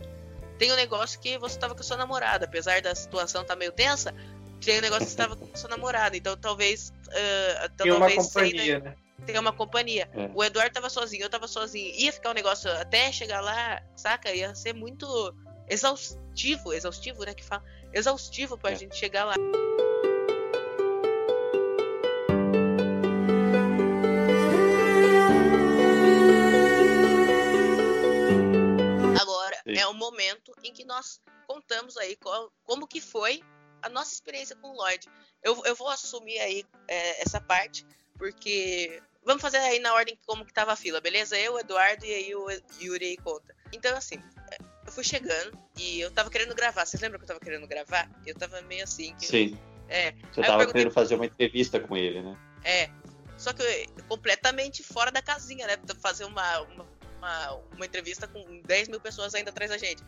[0.58, 3.60] Tem um negócio que você estava com a sua namorada, apesar da situação estar tá
[3.60, 4.16] meio tensa,
[4.64, 6.94] tem um negócio que você estava com a sua namorada, então talvez.
[7.08, 8.96] Uh, tem uma companhia, né?
[9.26, 10.10] Tem uma companhia.
[10.14, 10.30] É.
[10.34, 11.94] O Eduardo tava sozinho, eu tava sozinho.
[11.96, 14.34] Ia ficar um negócio até chegar lá, saca?
[14.34, 15.06] Ia ser muito
[15.68, 17.34] exaustivo, exaustivo, né?
[17.34, 17.62] Que fala
[17.94, 18.76] exaustivo pra é.
[18.76, 19.36] gente chegar lá.
[29.20, 29.78] Agora Sim.
[29.78, 33.42] é o momento em que nós contamos aí qual, como que foi
[33.82, 35.08] a nossa experiência com o Lloyd.
[35.42, 37.86] Eu, eu vou assumir aí é, essa parte,
[38.18, 41.38] porque vamos fazer aí na ordem como que tava a fila, beleza?
[41.38, 42.48] Eu, Eduardo e aí o
[42.82, 43.56] Yuri conta.
[43.72, 44.22] Então, assim,
[44.88, 46.86] eu fui chegando e eu tava querendo gravar.
[46.86, 48.10] Vocês lembram que eu tava querendo gravar?
[48.26, 49.14] Eu tava meio assim.
[49.20, 49.52] Sim.
[49.52, 49.78] Eu...
[49.90, 50.12] É.
[50.12, 50.82] Você tava perguntei...
[50.82, 52.38] querendo fazer uma entrevista com ele, né?
[52.64, 52.90] É.
[53.38, 55.78] Só que eu, completamente fora da casinha, né?
[56.02, 56.86] Fazer uma, uma,
[57.18, 60.02] uma, uma, entrevista com 10 mil pessoas ainda atrás da gente.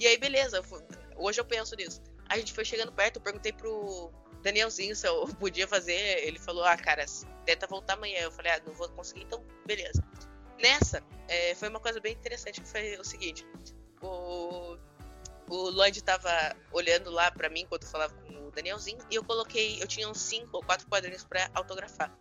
[0.00, 0.56] E aí, beleza.
[0.56, 0.82] Eu fui...
[1.16, 2.02] hoje eu penso nisso.
[2.28, 4.12] A gente foi chegando perto, eu perguntei pro
[4.42, 6.26] Danielzinho se eu podia fazer.
[6.26, 7.06] Ele falou, ah, cara,
[7.46, 8.18] tenta voltar amanhã.
[8.18, 10.04] Eu falei, ah, não vou conseguir, então beleza.
[10.60, 13.44] Nessa, é, foi uma coisa bem interessante que foi o seguinte
[14.04, 14.78] o,
[15.48, 16.30] o Lloyd tava
[16.72, 20.08] olhando lá para mim enquanto eu falava com o Danielzinho e eu coloquei, eu tinha
[20.08, 22.12] uns cinco ou quatro quadrinhos para autografar.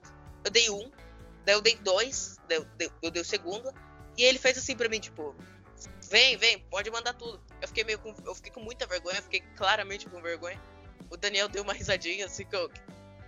[0.44, 0.92] Eu dei um,
[1.46, 3.72] daí eu dei dois, daí eu dei, eu dei o segundo
[4.18, 5.36] e ele fez assim para mim, tipo,
[6.10, 7.42] vem, vem, pode mandar tudo.
[7.62, 10.62] Eu fiquei meio com, eu fiquei com muita vergonha, fiquei claramente com vergonha.
[11.10, 12.72] O Daniel deu uma risadinha assim que eu,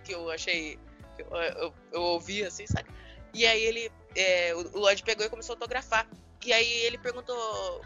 [0.04, 0.78] que eu achei,
[1.16, 2.88] que eu, eu, eu ouvi assim, sabe?
[3.34, 6.08] E aí ele, é, o Lloyd pegou e começou a autografar.
[6.46, 7.36] E aí ele perguntou,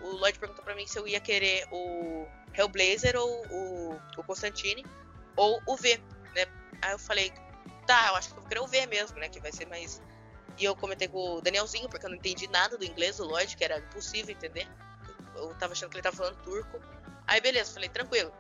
[0.03, 4.85] o Lloyd perguntou pra mim se eu ia querer o Hellblazer ou o, o Constantine
[5.35, 5.97] ou o V,
[6.35, 6.45] né?
[6.83, 7.33] Aí eu falei,
[7.87, 9.31] tá, eu acho que eu vou querer o V mesmo, né?
[9.31, 10.03] Que vai ser mais.
[10.59, 13.57] E eu comentei com o Danielzinho, porque eu não entendi nada do inglês do Lloyd,
[13.57, 14.69] que era impossível entender.
[15.35, 16.79] Eu tava achando que ele tava falando turco.
[17.27, 18.31] Aí beleza, falei, tranquilo.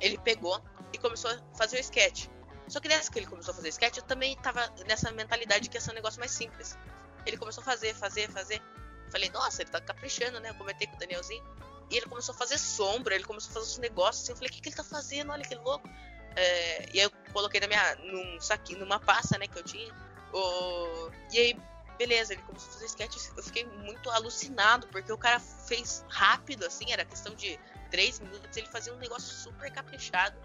[0.00, 2.28] Ele pegou e começou a fazer o sketch.
[2.68, 5.76] Só que nessa que ele começou a fazer sketch, eu também tava nessa mentalidade que
[5.76, 6.78] ia ser um negócio mais simples.
[7.26, 8.62] Ele começou a fazer, fazer, fazer.
[9.10, 10.50] Falei, nossa, ele tá caprichando, né?
[10.50, 11.44] Eu comentei com o Danielzinho.
[11.90, 14.32] E ele começou a fazer sombra, ele começou a fazer os negócios assim.
[14.32, 15.32] Eu falei, o que, que ele tá fazendo?
[15.32, 15.88] Olha que louco.
[16.36, 19.92] É, e aí eu coloquei na minha, num saquinho, numa pasta, né, que eu tinha.
[20.32, 21.60] O, e aí,
[21.98, 23.16] beleza, ele começou a fazer sketch.
[23.36, 27.58] Eu fiquei muito alucinado, porque o cara fez rápido, assim, era questão de
[27.90, 28.56] três minutos.
[28.56, 30.38] Ele fazia um negócio super caprichado.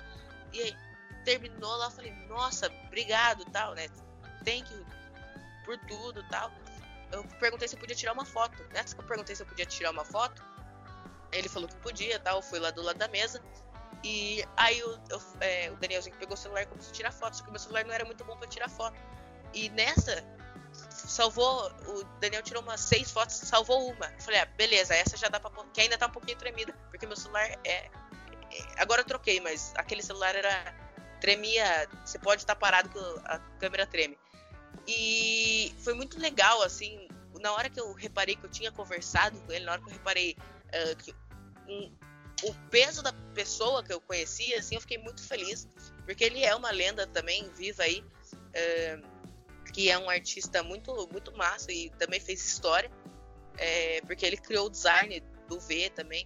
[0.52, 0.76] E aí,
[1.24, 3.88] terminou lá, eu falei, nossa, obrigado, tal, né?
[4.44, 4.86] Thank you
[5.64, 6.52] por tudo, tal
[7.12, 8.64] eu perguntei se eu podia tirar uma foto.
[8.72, 10.44] Nessa que eu perguntei se eu podia tirar uma foto,
[11.32, 12.38] ele falou que podia, tal.
[12.38, 13.42] Eu fui lá do lado da mesa.
[14.04, 17.38] E aí eu, eu, é, o Danielzinho pegou o celular e começou a tirar foto,
[17.38, 19.00] só que o meu celular não era muito bom para tirar foto.
[19.54, 20.24] E nessa,
[20.90, 21.72] salvou.
[21.88, 24.06] O Daniel tirou umas seis fotos, salvou uma.
[24.06, 27.06] Eu falei, ah, beleza, essa já dá pra que ainda tá um pouquinho tremida, porque
[27.06, 27.58] meu celular é.
[27.64, 27.90] é
[28.78, 30.76] agora eu troquei, mas aquele celular era.
[31.20, 31.88] tremia.
[32.06, 34.18] Você pode estar parado que a câmera treme.
[34.88, 37.08] E foi muito legal, assim,
[37.40, 39.94] na hora que eu reparei que eu tinha conversado com ele, na hora que eu
[39.94, 40.36] reparei
[40.68, 41.14] uh, que
[41.68, 41.92] um,
[42.44, 45.68] o peso da pessoa que eu conhecia, assim, eu fiquei muito feliz,
[46.06, 48.02] porque ele é uma lenda também, viva aí.
[48.02, 49.16] Uh,
[49.76, 52.90] que é um artista muito, muito massa e também fez história,
[53.58, 56.26] é, porque ele criou o design do V também.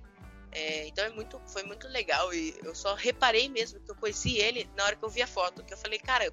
[0.52, 4.38] É, então é muito, foi muito legal e eu só reparei mesmo que eu conheci
[4.38, 6.32] ele na hora que eu vi a foto, que eu falei, cara,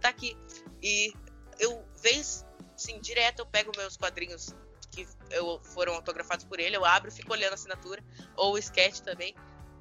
[0.00, 0.36] tá aqui.
[0.82, 1.12] E
[1.58, 4.54] eu, vez, assim, direto eu pego meus quadrinhos
[4.90, 8.02] que eu, foram autografados por ele, eu abro, fico olhando a assinatura,
[8.36, 9.34] ou o sketch também,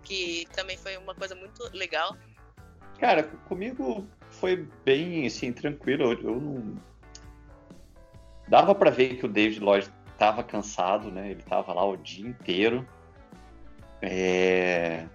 [0.04, 2.16] que também foi uma coisa muito legal.
[3.00, 6.82] Cara, comigo foi bem, assim, tranquilo, eu, eu não...
[8.48, 12.28] Dava para ver que o David Lloyd tava cansado, né, ele tava lá o dia
[12.28, 12.88] inteiro,
[14.02, 15.08] é...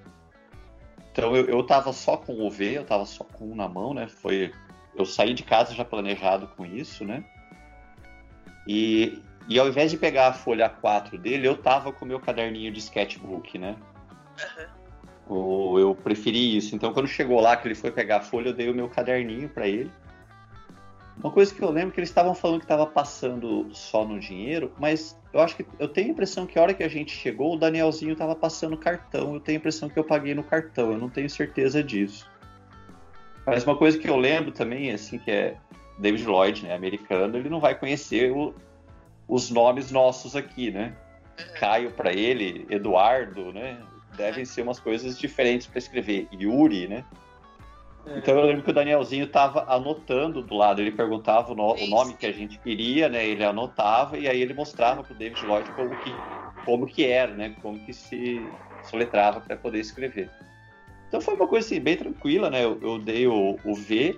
[1.12, 3.94] Então eu, eu tava só com o V, eu tava só com um na mão,
[3.94, 4.08] né?
[4.08, 4.52] Foi.
[5.00, 7.24] Eu saí de casa já planejado com isso, né?
[8.66, 12.20] E, e ao invés de pegar a folha 4 dele, eu tava com o meu
[12.20, 13.76] caderninho de sketchbook, né?
[15.26, 15.78] Uhum.
[15.78, 16.76] Eu preferi isso.
[16.76, 19.48] Então quando chegou lá que ele foi pegar a folha, eu dei o meu caderninho
[19.48, 19.90] para ele.
[21.16, 24.72] Uma coisa que eu lembro que eles estavam falando que estava passando só no dinheiro,
[24.78, 27.54] mas eu acho que eu tenho a impressão que a hora que a gente chegou,
[27.54, 29.34] o Danielzinho estava passando cartão.
[29.34, 32.29] Eu tenho a impressão que eu paguei no cartão, eu não tenho certeza disso.
[33.46, 35.56] Mas uma coisa que eu lembro também, assim, que é
[35.98, 38.54] David Lloyd, né, americano, ele não vai conhecer o,
[39.28, 40.94] os nomes nossos aqui, né?
[41.58, 43.78] Caio para ele, Eduardo, né?
[44.16, 46.28] Devem ser umas coisas diferentes para escrever.
[46.32, 47.04] Yuri, né?
[48.06, 48.18] É.
[48.18, 51.86] Então eu lembro que o Danielzinho estava anotando do lado, ele perguntava o, no, o,
[51.86, 53.26] nome que a gente queria, né?
[53.26, 56.14] Ele anotava e aí ele mostrava para o David Lloyd como que,
[56.64, 57.54] como que era, né?
[57.62, 58.40] Como que se
[58.84, 60.30] soletrava para poder escrever.
[61.10, 62.64] Então foi uma coisa assim, bem tranquila, né?
[62.64, 64.16] Eu, eu dei o, o, V.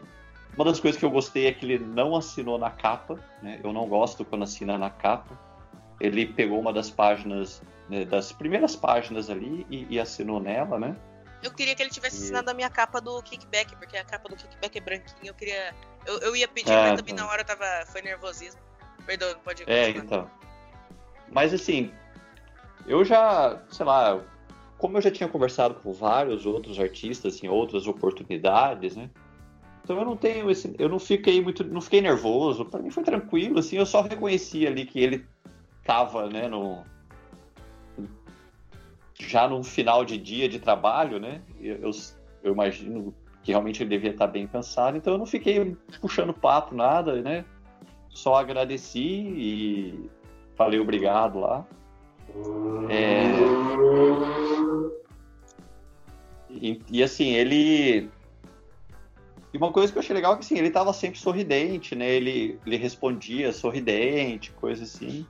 [0.55, 3.59] Uma das coisas que eu gostei é que ele não assinou na capa, né?
[3.64, 5.40] Eu não gosto quando assina na capa.
[5.99, 10.95] Ele pegou uma das páginas, né, das primeiras páginas ali e, e assinou nela, né?
[11.43, 14.36] Eu queria que ele tivesse assinado a minha capa do Kickback, porque a capa do
[14.36, 15.30] Kickback é branquinha.
[15.30, 15.74] Eu queria.
[16.05, 17.64] Eu, eu ia pedir, é, mas também na hora tava.
[17.86, 18.61] Foi nervosismo.
[19.07, 20.30] Perdão, não pode É, então.
[21.30, 21.90] Mas assim,
[22.86, 24.22] eu já, sei lá,
[24.83, 29.09] como eu já tinha conversado com vários outros artistas em outras oportunidades, né?
[29.85, 32.64] Então eu não tenho esse, eu não fiquei muito, não fiquei nervoso.
[32.64, 33.76] Para mim foi tranquilo, assim.
[33.76, 35.24] Eu só reconheci ali que ele
[35.85, 36.83] tava, né, no
[39.20, 41.43] já no final de dia de trabalho, né?
[41.61, 41.93] Eu,
[42.43, 43.14] eu imagino
[43.45, 47.45] que realmente ele devia estar bem cansado, então eu não fiquei puxando papo, nada, né?
[48.09, 50.11] Só agradeci e
[50.57, 51.64] falei obrigado lá.
[52.89, 53.33] É...
[56.51, 58.09] E, e, assim, ele.
[59.53, 62.09] E uma coisa que eu achei legal é que assim, ele estava sempre sorridente, né?
[62.09, 65.26] Ele, ele respondia sorridente, coisa assim.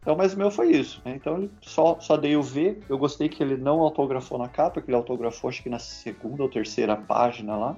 [0.00, 1.02] Então, mas o meu foi isso.
[1.04, 1.14] Né?
[1.16, 2.78] Então, só, só dei o V.
[2.88, 6.42] Eu gostei que ele não autografou na capa, que ele autografou acho que na segunda
[6.42, 7.76] ou terceira página lá.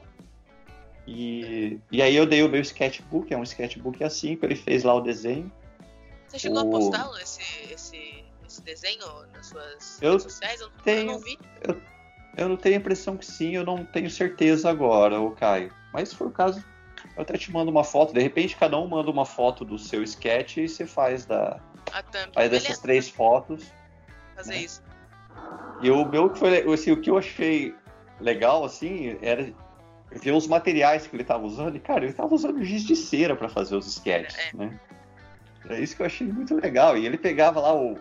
[1.07, 4.85] E, e aí eu dei o meu sketchbook, é um sketchbook assim, que ele fez
[4.85, 5.51] lá o desenho.
[6.33, 6.69] Você chegou o...
[6.69, 9.05] a postar esse, esse, esse desenho
[9.35, 10.61] nas suas eu redes sociais?
[10.63, 11.39] Eu, tenho, eu não vi.
[11.61, 11.83] Eu,
[12.39, 15.71] eu não tenho a impressão que sim, eu não tenho certeza agora, o Caio.
[15.93, 16.65] Mas se for o caso,
[17.15, 18.15] eu até te mando uma foto.
[18.15, 21.61] De repente, cada um manda uma foto do seu sketch e você faz da.
[22.35, 23.71] Aí dessas três fotos.
[24.35, 24.61] Fazer né?
[24.61, 24.83] isso.
[25.83, 27.75] E o meu que foi assim, o que eu achei
[28.21, 29.53] legal assim era
[30.11, 31.77] ver os materiais que ele estava usando.
[31.77, 34.57] E cara, ele estava usando giz de cera para fazer os sketches, é.
[34.57, 34.81] né?
[35.77, 36.97] É isso que eu achei muito legal.
[36.97, 37.99] E ele pegava lá o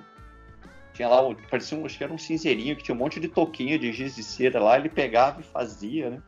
[0.93, 3.30] tinha lá o parecia um, acho que era um cinzeirinho que tinha um monte de
[3.30, 6.22] toquinho de giz de cera lá, ele pegava e fazia, né?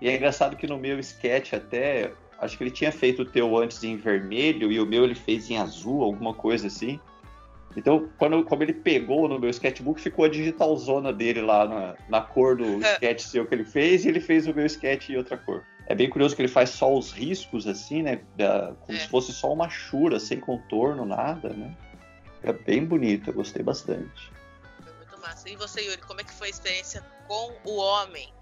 [0.00, 3.56] E é engraçado que no meu sketch até Acho que ele tinha feito o teu
[3.56, 7.00] antes em vermelho e o meu ele fez em azul, alguma coisa assim.
[7.76, 11.94] Então, quando, como ele pegou no meu sketchbook, ficou a digital zona dele lá na,
[12.08, 12.94] na cor do é.
[12.94, 15.64] sketch seu que ele fez, e ele fez o meu sketch em outra cor.
[15.86, 18.20] É bem curioso que ele faz só os riscos, assim, né?
[18.36, 19.00] Da, como é.
[19.00, 21.76] se fosse só uma chura, sem contorno, nada, né?
[22.42, 24.32] É bem bonito, eu gostei bastante.
[24.82, 25.48] Foi muito massa.
[25.48, 28.32] E você, Yuri, como é que foi a experiência com o homem?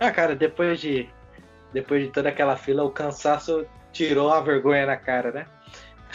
[0.00, 1.08] Ah, cara, depois de
[1.72, 5.46] depois de toda aquela fila, o cansaço tirou a vergonha na cara, né?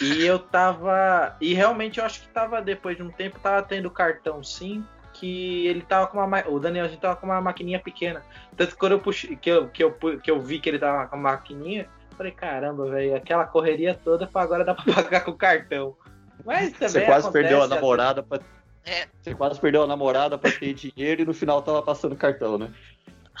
[0.00, 1.36] E eu tava.
[1.40, 4.84] E realmente eu acho que tava, depois de um tempo, tava tendo cartão sim.
[5.14, 6.48] Que ele tava com uma.
[6.48, 8.22] O Danielzinho tava com uma maquininha pequena.
[8.56, 9.36] Tanto que quando eu puxei.
[9.36, 12.90] Que eu, que eu, que eu vi que ele tava com uma maquininha, falei, caramba,
[12.90, 15.96] velho, aquela correria toda pra agora dá pra pagar com cartão.
[16.44, 16.88] Mas também.
[16.88, 18.40] Você quase perdeu a namorada pra.
[18.84, 19.06] É.
[19.22, 22.70] Você quase perdeu a namorada pra ter dinheiro e no final tava passando cartão, né?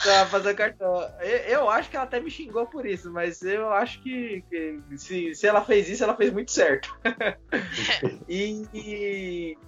[0.02, 1.08] Pra fazer cartão.
[1.46, 5.34] Eu, acho que ela até me xingou por isso, mas eu acho que, que se,
[5.34, 6.98] se ela fez isso, ela fez muito certo.
[8.28, 9.58] e, e,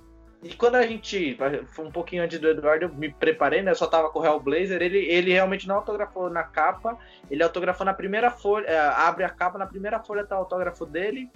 [0.43, 1.37] e quando a gente.
[1.69, 3.71] Foi um pouquinho antes do Eduardo, eu me preparei, né?
[3.71, 4.83] Eu só tava com o Real Blazer.
[4.83, 6.99] Ele, ele realmente não autografou na capa.
[7.31, 8.67] Ele autografou na primeira folha.
[8.67, 11.31] É, abre a capa, na primeira folha tá o autógrafo dele.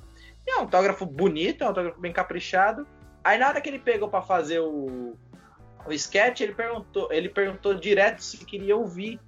[0.47, 2.87] E é um autógrafo bonito, é um autógrafo bem caprichado.
[3.25, 5.17] Aí na hora que ele pegou para fazer o,
[5.87, 9.21] o sketch, ele perguntou, ele perguntou direto se queria ouvir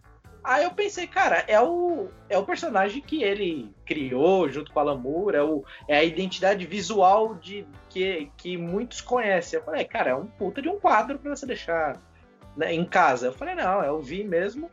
[0.45, 4.83] Aí eu pensei, cara, é o, é o personagem que ele criou junto com a
[4.83, 9.59] Lamour, é, o, é a identidade visual de que, que muitos conhecem.
[9.59, 11.97] Eu falei, cara, é um puta de um quadro para você deixar
[12.57, 13.27] né, em casa.
[13.27, 14.69] Eu falei, não, eu vi mesmo.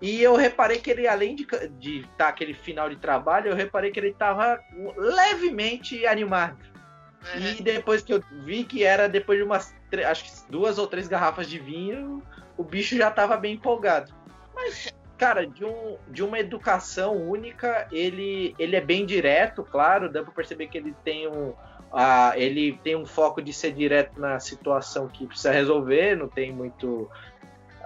[0.00, 3.56] E eu reparei que ele, além de estar de tá aquele final de trabalho, eu
[3.56, 4.60] reparei que ele estava
[4.96, 6.58] levemente animado.
[7.34, 7.40] Uhum.
[7.40, 9.74] E depois que eu vi que era depois de umas,
[10.08, 12.22] acho que duas ou três garrafas de vinho,
[12.56, 14.12] o bicho já estava bem empolgado.
[14.54, 20.22] Mas, cara, de, um, de uma educação única, ele, ele é bem direto, claro, dá
[20.22, 21.54] pra perceber que ele tem um.
[21.94, 26.52] Uh, ele tem um foco de ser direto na situação que precisa resolver, não tem
[26.52, 27.08] muito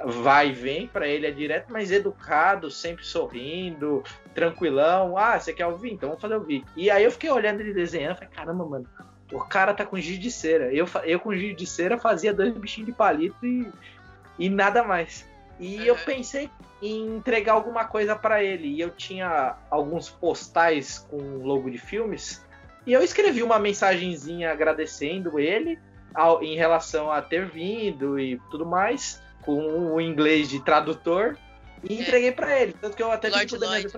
[0.04, 4.02] vai e vem, para ele é direto, mas educado, sempre sorrindo,
[4.34, 5.16] tranquilão.
[5.16, 5.92] Ah, você quer ouvir?
[5.92, 6.64] Então vamos fazer ouvir.
[6.76, 8.86] E aí eu fiquei olhando ele desenhando, falei, caramba, mano,
[9.32, 10.72] o cara tá com giz de cera.
[10.72, 13.70] Eu, eu com giz de cera fazia dois bichinhos de palito e,
[14.38, 15.28] e nada mais.
[15.58, 15.84] E uhum.
[15.84, 16.50] eu pensei
[16.80, 18.68] em entregar alguma coisa para ele.
[18.68, 22.44] E eu tinha alguns postais com logo de filmes.
[22.86, 25.78] E eu escrevi uma mensagenzinha agradecendo ele
[26.14, 31.36] ao, em relação a ter vindo e tudo mais, com o inglês de tradutor.
[31.82, 32.02] E é.
[32.02, 32.72] entreguei para ele.
[32.80, 33.88] Tanto que eu até Lloyd, Lloyd.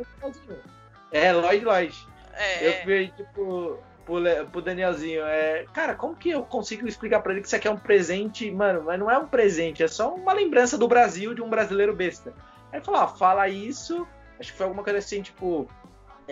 [1.13, 2.07] É, Lloyd Lloyd.
[2.35, 2.83] É, eu é.
[2.83, 7.47] fui, tipo, pro, pro Danielzinho, é, cara, como que eu consigo explicar para ele que
[7.47, 10.77] isso aqui é um presente, mano, mas não é um presente, é só uma lembrança
[10.77, 12.35] do Brasil de um brasileiro besta.
[12.73, 14.07] Aí ele falou, ó, fala isso,
[14.39, 15.69] acho que foi alguma coisa assim, tipo,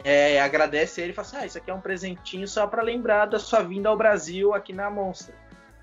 [0.05, 3.27] é, agradece ele e fala assim, ah, isso aqui é um presentinho só para lembrar
[3.27, 5.35] da sua vinda ao Brasil aqui na Monstra.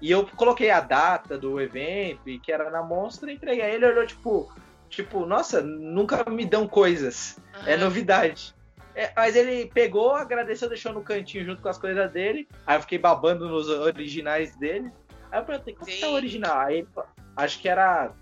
[0.01, 3.85] E eu coloquei a data do evento e que era na Monstra, entreguei a ele,
[3.85, 4.51] olhou tipo,
[4.89, 7.67] tipo, nossa, nunca me dão coisas, uhum.
[7.67, 8.54] é novidade.
[8.95, 12.47] É, mas ele pegou, agradeceu, deixou no cantinho junto com as coisas dele.
[12.65, 14.89] Aí eu fiquei babando nos originais dele.
[15.29, 16.59] Aí eu perguntei, qual que é o original?
[16.59, 16.87] Aí
[17.35, 18.13] acho que era.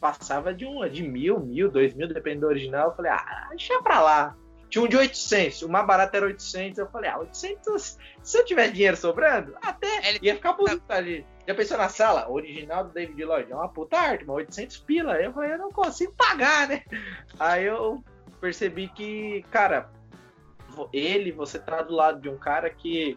[0.00, 2.88] Passava de um de mil, mil, dois mil, dependendo do original.
[2.88, 4.36] Eu falei, ah, deixa pra lá.
[4.68, 6.78] Tinha um de 800, o mais barato era 800.
[6.78, 10.18] Eu falei, ah, 800, se eu tiver dinheiro sobrando, até ele...
[10.22, 10.96] ia ficar bonito tá...
[10.96, 11.24] ali.
[11.46, 12.28] Já pensou na sala?
[12.28, 15.20] Original do David Lloyd, é uma puta arte, mas 800 pila.
[15.20, 16.82] Eu falei, eu não consigo pagar, né?
[17.38, 18.02] Aí eu
[18.40, 19.90] percebi que, cara,
[20.92, 23.16] ele, você tá do lado de um cara que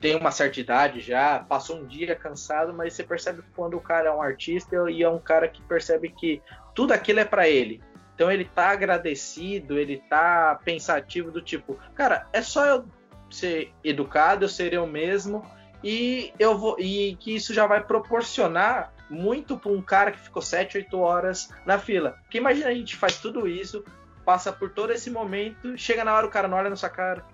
[0.00, 4.08] tem uma certa idade já, passou um dia cansado, mas você percebe quando o cara
[4.08, 6.42] é um artista e é um cara que percebe que
[6.74, 7.80] tudo aquilo é para ele.
[8.14, 12.84] Então ele tá agradecido, ele tá pensativo do tipo, cara, é só eu
[13.30, 15.46] ser educado, eu ser eu mesmo
[15.82, 20.42] e eu vou e que isso já vai proporcionar muito para um cara que ficou
[20.42, 22.18] 7, 8 horas na fila.
[22.22, 23.84] Porque imagina a gente faz tudo isso,
[24.24, 27.24] passa por todo esse momento, chega na hora o cara não olha na sua cara,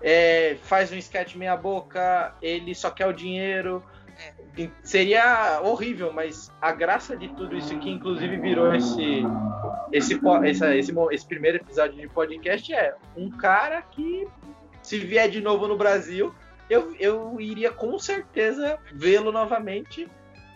[0.00, 3.82] é, faz um sketch meia boca, ele só quer o dinheiro.
[4.18, 4.68] É.
[4.82, 9.22] Seria horrível, mas a graça de tudo isso que inclusive virou esse
[9.92, 14.26] esse, esse, esse, esse primeiro episódio de podcast é um cara que
[14.82, 16.34] se vier de novo no Brasil,
[16.68, 20.08] eu, eu iria com certeza vê-lo novamente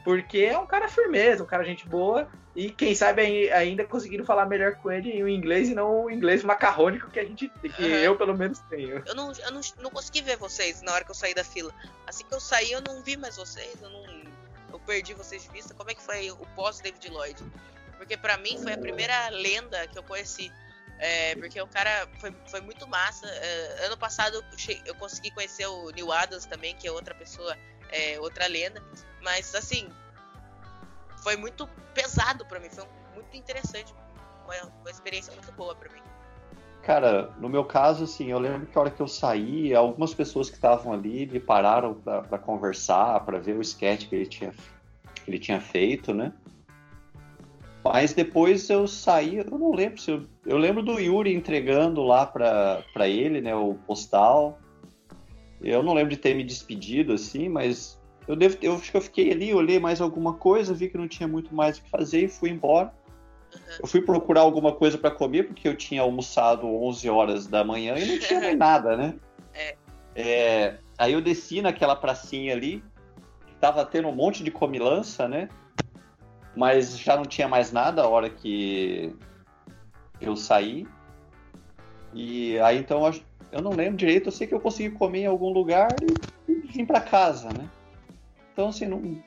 [0.05, 2.29] porque é um cara firmeza, um cara gente boa.
[2.55, 6.45] E quem sabe ainda conseguiram falar melhor com ele em inglês e não o inglês
[6.45, 7.89] macarrônico que a gente que uhum.
[7.89, 9.03] eu pelo menos tenho.
[9.07, 11.73] Eu, não, eu não, não consegui ver vocês na hora que eu saí da fila.
[12.07, 14.23] Assim que eu saí, eu não vi mais vocês, eu não.
[14.71, 15.75] Eu perdi vocês de vista.
[15.75, 17.43] Como é que foi o pós David Lloyd?
[17.97, 20.53] Porque para mim foi a primeira lenda que eu conheci.
[20.99, 23.27] É, porque o cara foi, foi muito massa.
[23.27, 27.15] É, ano passado eu, cheguei, eu consegui conhecer o Neil Adams também, que é outra
[27.15, 27.57] pessoa,
[27.93, 28.83] é, outra lenda.
[29.23, 29.89] Mas assim,
[31.23, 32.85] foi muito pesado para mim, foi
[33.15, 33.95] muito interessante,
[34.45, 36.03] uma, uma experiência muito boa para mim.
[36.83, 40.51] Cara, no meu caso, assim, eu lembro que a hora que eu saí, algumas pessoas
[40.51, 45.31] que estavam ali me pararam para conversar, para ver o sketch que ele tinha, que
[45.31, 46.33] ele tinha feito, né?
[47.85, 52.27] Mas depois eu saí, eu não lembro se eu, eu lembro do Yuri entregando lá
[52.27, 54.59] para ele, né, o postal.
[55.63, 59.01] Eu não lembro de ter me despedido assim, mas eu, devo, eu acho que eu
[59.01, 62.25] fiquei ali, olhei mais alguma coisa, vi que não tinha muito mais o que fazer
[62.25, 62.93] e fui embora.
[63.81, 67.97] Eu fui procurar alguma coisa para comer, porque eu tinha almoçado 11 horas da manhã
[67.99, 69.15] e não tinha mais nada, né?
[69.53, 69.77] É.
[70.15, 72.83] É, aí eu desci naquela pracinha ali,
[73.47, 75.49] que tava tendo um monte de comilança, né?
[76.57, 79.15] Mas já não tinha mais nada a hora que
[80.21, 80.87] eu saí.
[82.15, 83.07] E aí então
[83.53, 86.19] eu não lembro direito, eu sei que eu consegui comer em algum lugar e
[86.73, 87.69] vim para casa, né?
[88.53, 89.23] Então, assim, não,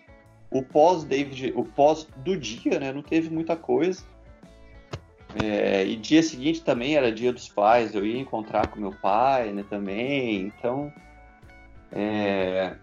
[0.52, 2.92] o pós David, o pós do dia, né?
[2.92, 4.04] Não teve muita coisa.
[5.34, 9.52] É, e dia seguinte também era dia dos pais, eu ia encontrar com meu pai,
[9.52, 10.94] né, também, então
[11.92, 12.74] é,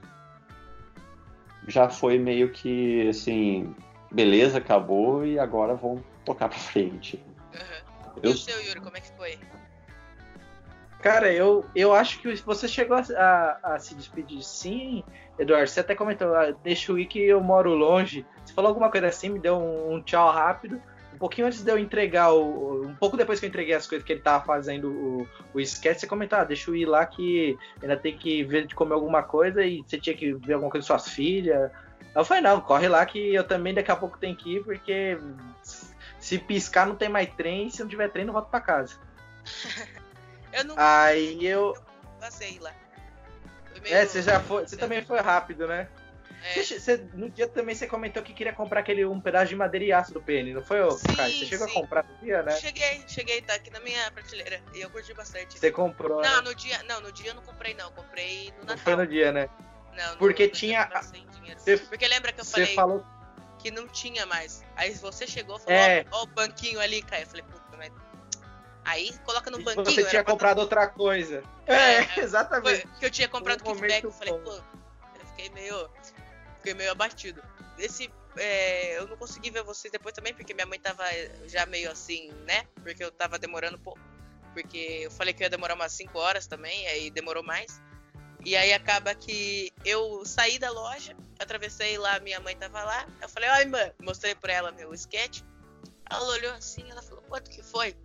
[1.66, 3.74] já foi meio que assim,
[4.10, 7.18] beleza, acabou e agora vamos tocar pra frente.
[7.54, 8.20] Uhum.
[8.22, 8.30] Eu...
[8.32, 9.38] E o seu, Yuri, como é que foi?
[11.02, 15.02] Cara, eu, eu acho que você chegou a, a, a se despedir sim,
[15.36, 15.68] Eduardo.
[15.68, 18.24] Você até comentou, ah, deixa ir que eu moro longe.
[18.44, 20.80] Você falou alguma coisa assim, me deu um, um tchau rápido.
[21.12, 24.06] Um pouquinho antes de eu entregar, o, um pouco depois que eu entreguei as coisas
[24.06, 27.58] que ele tava fazendo o, o sketch, você comentou, ah, deixa eu ir lá que
[27.82, 30.86] ainda tem que ver de comer alguma coisa e você tinha que ver alguma coisa
[30.86, 31.68] com suas filhas.
[32.14, 35.18] Eu falei, não, corre lá que eu também daqui a pouco tenho que ir, porque
[36.20, 38.94] se piscar não tem mais trem, se não tiver trem, não volto pra casa.
[40.52, 40.74] Eu não.
[40.78, 41.76] Aí eu.
[42.20, 42.72] Passei lá.
[43.82, 43.94] Meio...
[43.94, 44.66] É, você já foi.
[44.66, 45.88] Você também foi rápido, né?
[46.44, 46.62] É.
[46.62, 49.84] Você, você, no dia também você comentou que queria comprar aquele um pedaço de madeira
[49.84, 51.38] e aço do PN, não foi, sim, Caio?
[51.38, 51.72] Você chegou sim.
[51.72, 52.56] a comprar no dia, né?
[52.56, 54.60] Cheguei, cheguei, tá aqui na minha prateleira.
[54.74, 55.56] E eu curti bastante.
[55.56, 56.20] Você comprou?
[56.20, 56.48] Não, né?
[56.48, 58.76] no dia, não, no dia eu não comprei não, comprei no Natal.
[58.76, 59.48] Não foi no dia, né?
[59.96, 60.90] Não, Porque no, tinha.
[61.56, 63.04] Você, Porque lembra que eu falei falou...
[63.58, 64.64] que não tinha mais.
[64.74, 66.04] Aí você chegou e falou, é.
[66.10, 67.22] ó, ó, o banquinho ali, Caio.
[67.22, 67.61] Eu falei, puta,
[68.84, 69.84] Aí coloca no banquinho.
[69.84, 70.62] Você tinha comprado pra...
[70.62, 71.42] outra coisa.
[71.66, 72.86] É, é exatamente.
[72.98, 74.04] que eu tinha comprado um kickback.
[74.04, 75.90] Eu falei, pô, eu fiquei meio.
[76.56, 77.42] Fiquei meio abatido.
[77.78, 78.10] Esse.
[78.36, 81.04] É, eu não consegui ver vocês depois também, porque minha mãe tava
[81.46, 82.64] já meio assim, né?
[82.82, 84.00] Porque eu tava demorando um pouco.
[84.54, 87.80] Porque eu falei que ia demorar umas 5 horas também, aí demorou mais.
[88.44, 93.06] E aí acaba que eu saí da loja, atravessei lá, minha mãe tava lá.
[93.20, 95.42] Eu falei, ai, mãe, mostrei pra ela meu sketch.
[96.10, 97.96] Ela olhou assim, ela falou, quanto que foi?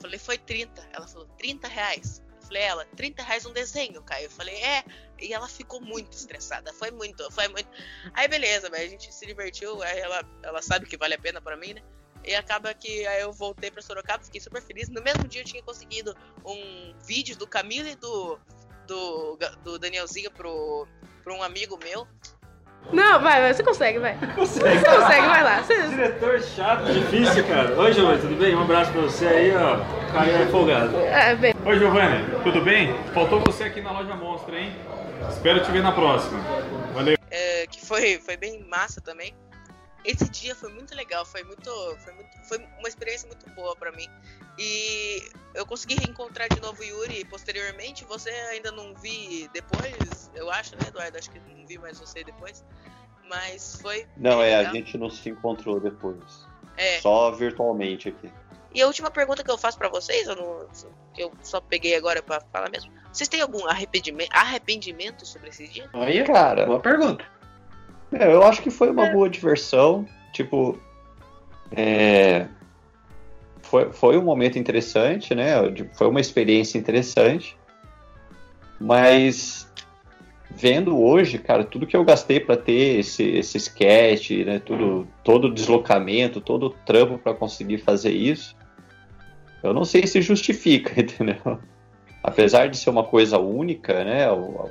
[0.00, 0.88] Falei, foi 30.
[0.92, 2.22] Ela falou, 30 reais.
[2.40, 4.26] Eu falei, ela, 30 reais um desenho, Caio.
[4.26, 4.84] Eu falei, é.
[5.18, 6.72] E ela ficou muito estressada.
[6.72, 7.68] Foi muito, foi muito.
[8.14, 9.82] Aí beleza, mas a gente se divertiu.
[9.82, 11.82] Aí ela, ela sabe que vale a pena para mim, né?
[12.24, 14.88] E acaba que aí eu voltei para Sorocaba, fiquei super feliz.
[14.88, 18.38] No mesmo dia eu tinha conseguido um vídeo do Camilo e do,
[18.86, 20.86] do, do Danielzinho pro,
[21.22, 22.06] pro um amigo meu.
[22.92, 24.16] Não, vai, vai, você consegue, vai.
[24.34, 24.78] Consegue.
[24.78, 25.62] Você consegue, vai lá.
[25.62, 25.88] Você...
[25.88, 27.78] Diretor chato, difícil, cara.
[27.78, 28.54] Oi, Giovanni, tudo bem?
[28.56, 29.78] Um abraço pra você aí, ó.
[30.12, 30.96] Caio é folgado.
[30.96, 31.54] É, bem.
[31.64, 32.92] Oi, Giovanni, tudo bem?
[33.14, 34.72] Faltou você aqui na loja Monstra, hein?
[35.28, 36.40] Espero te ver na próxima.
[36.92, 37.16] Valeu.
[37.30, 39.32] É, que foi, foi bem massa também.
[40.04, 43.92] Esse dia foi muito legal, foi muito, foi muito, foi uma experiência muito boa para
[43.92, 44.08] mim.
[44.58, 45.22] E
[45.54, 48.04] eu consegui reencontrar de novo o Yuri posteriormente.
[48.04, 51.18] Você ainda não vi depois, eu acho, né, Eduardo?
[51.18, 52.64] Acho que não vi mais você depois.
[53.28, 54.06] Mas foi.
[54.16, 54.72] Não, é, legal.
[54.72, 56.46] a gente não se encontrou depois.
[56.76, 57.00] É.
[57.00, 58.30] Só virtualmente aqui.
[58.72, 60.68] E a última pergunta que eu faço para vocês, eu não,
[61.12, 62.92] que eu só peguei agora para falar mesmo.
[63.12, 65.90] Vocês têm algum arrependimento, arrependimento sobre esse dia?
[65.92, 67.24] Aí, cara, boa pergunta.
[68.12, 69.12] É, eu acho que foi uma é.
[69.12, 70.06] boa diversão.
[70.32, 70.78] Tipo,
[71.72, 72.46] é,
[73.62, 75.54] foi, foi um momento interessante, né?
[75.92, 77.56] Foi uma experiência interessante.
[78.80, 79.70] Mas
[80.50, 84.58] vendo hoje, cara, tudo que eu gastei para ter esse, esse sketch, né?
[84.58, 88.56] Tudo, todo o deslocamento, todo o trampo para conseguir fazer isso,
[89.62, 91.60] eu não sei se justifica, entendeu?
[92.22, 94.26] Apesar de ser uma coisa única, né,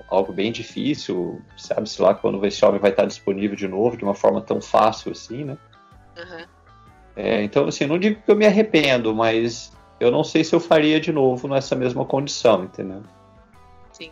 [0.08, 4.14] algo bem difícil, sabe-se lá quando esse homem vai estar disponível de novo de uma
[4.14, 5.58] forma tão fácil assim, né?
[6.18, 6.46] Uhum.
[7.16, 10.60] É, então, assim, não digo que eu me arrependo, mas eu não sei se eu
[10.60, 13.02] faria de novo nessa mesma condição, entendeu?
[13.92, 14.12] Sim.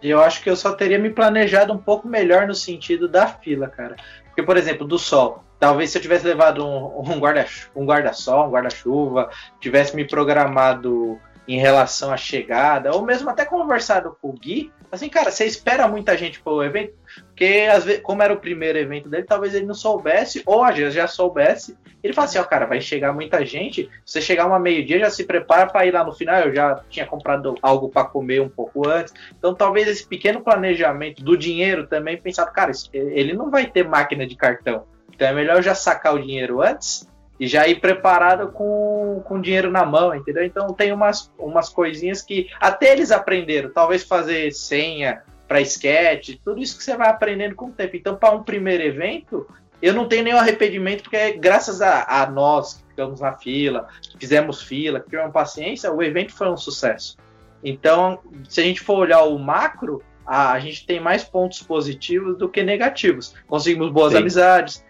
[0.00, 3.26] E eu acho que eu só teria me planejado um pouco melhor no sentido da
[3.26, 3.96] fila, cara.
[4.24, 8.40] Porque, por exemplo, do sol, talvez se eu tivesse levado um, um guarda-sol, um guarda-chuva,
[8.40, 14.32] um guarda tivesse me programado em relação à chegada, ou mesmo até conversado com o
[14.32, 16.94] Gui, assim, cara, você espera muita gente pro evento,
[17.26, 20.76] porque às vezes, como era o primeiro evento dele, talvez ele não soubesse, ou às
[20.76, 24.58] vezes já soubesse, ele fala assim, ó, cara, vai chegar muita gente, você chegar uma
[24.58, 28.04] meio-dia, já se prepara para ir lá no final, eu já tinha comprado algo para
[28.04, 33.32] comer um pouco antes, então talvez esse pequeno planejamento do dinheiro também, pensado, cara, ele
[33.32, 37.08] não vai ter máquina de cartão, então é melhor eu já sacar o dinheiro antes,
[37.42, 40.44] e já ir preparado com, com dinheiro na mão, entendeu?
[40.44, 46.62] Então tem umas, umas coisinhas que até eles aprenderam, talvez fazer senha para sketch, tudo
[46.62, 47.96] isso que você vai aprendendo com o tempo.
[47.96, 49.44] Então, para um primeiro evento,
[49.82, 53.88] eu não tenho nenhum arrependimento, porque graças a, a nós que ficamos na fila,
[54.20, 57.16] fizemos fila, que tivemos paciência, o evento foi um sucesso.
[57.64, 62.38] Então, se a gente for olhar o macro, a, a gente tem mais pontos positivos
[62.38, 63.34] do que negativos.
[63.48, 64.18] Conseguimos boas Sim.
[64.18, 64.84] amizades,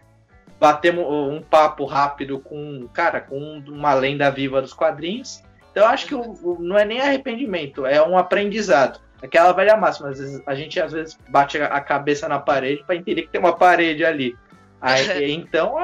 [0.62, 3.36] batemos um papo rápido com, cara, com
[3.66, 5.42] uma lenda viva dos quadrinhos.
[5.72, 9.00] Então eu acho que o, o, não é nem arrependimento, é um aprendizado.
[9.20, 12.94] aquela velha máxima, às vezes, a gente às vezes bate a cabeça na parede para
[12.94, 14.36] entender que tem uma parede ali.
[14.80, 15.74] Aí, então,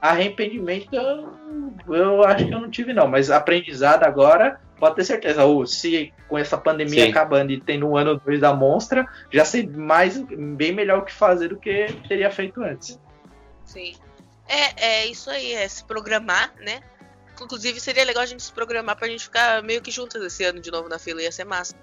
[0.00, 1.34] arrependimento eu,
[1.94, 5.44] eu acho que eu não tive não, mas aprendizado agora, pode ter certeza.
[5.44, 7.10] Ou se com essa pandemia Sim.
[7.10, 11.12] acabando e tendo um ano dois da monstra, já sei mais, bem melhor o que
[11.12, 12.98] fazer do que teria feito antes.
[13.66, 13.92] Sim.
[14.48, 16.82] É, é isso aí, é se programar, né?
[17.40, 20.60] Inclusive, seria legal a gente se programar pra gente ficar meio que juntas esse ano
[20.60, 21.74] de novo na fila, ia ser massa.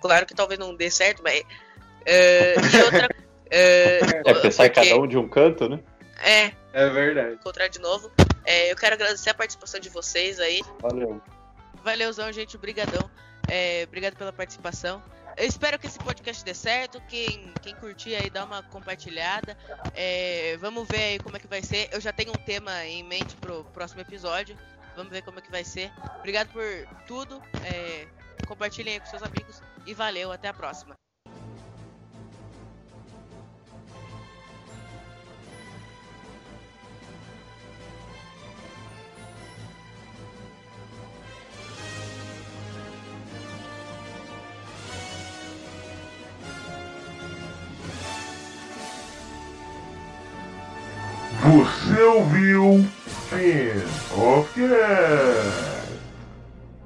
[0.00, 1.40] Claro que talvez não dê certo, mas.
[1.40, 3.08] Uh, e outra.
[3.08, 4.80] Uh, é pensar porque...
[4.80, 5.80] em cada um de um canto, né?
[6.22, 6.52] É.
[6.72, 7.34] É verdade.
[7.34, 8.10] Encontrar de novo.
[8.44, 10.62] É, eu quero agradecer a participação de vocês aí.
[10.80, 11.20] Valeu.
[11.82, 12.56] Valeuzão, gente.
[12.56, 13.10] Obrigadão.
[13.48, 15.02] É, obrigado pela participação.
[15.36, 17.00] Eu espero que esse podcast dê certo.
[17.08, 19.56] Quem, quem curtir aí, dá uma compartilhada.
[19.94, 21.88] É, vamos ver aí como é que vai ser.
[21.92, 24.56] Eu já tenho um tema em mente pro próximo episódio.
[24.96, 25.90] Vamos ver como é que vai ser.
[26.18, 26.62] Obrigado por
[27.06, 27.42] tudo.
[27.64, 28.06] É,
[28.46, 29.62] compartilhem aí com seus amigos.
[29.86, 31.01] E valeu, até a próxima.
[51.92, 52.86] Você ouviu
[54.16, 55.71] of Cast.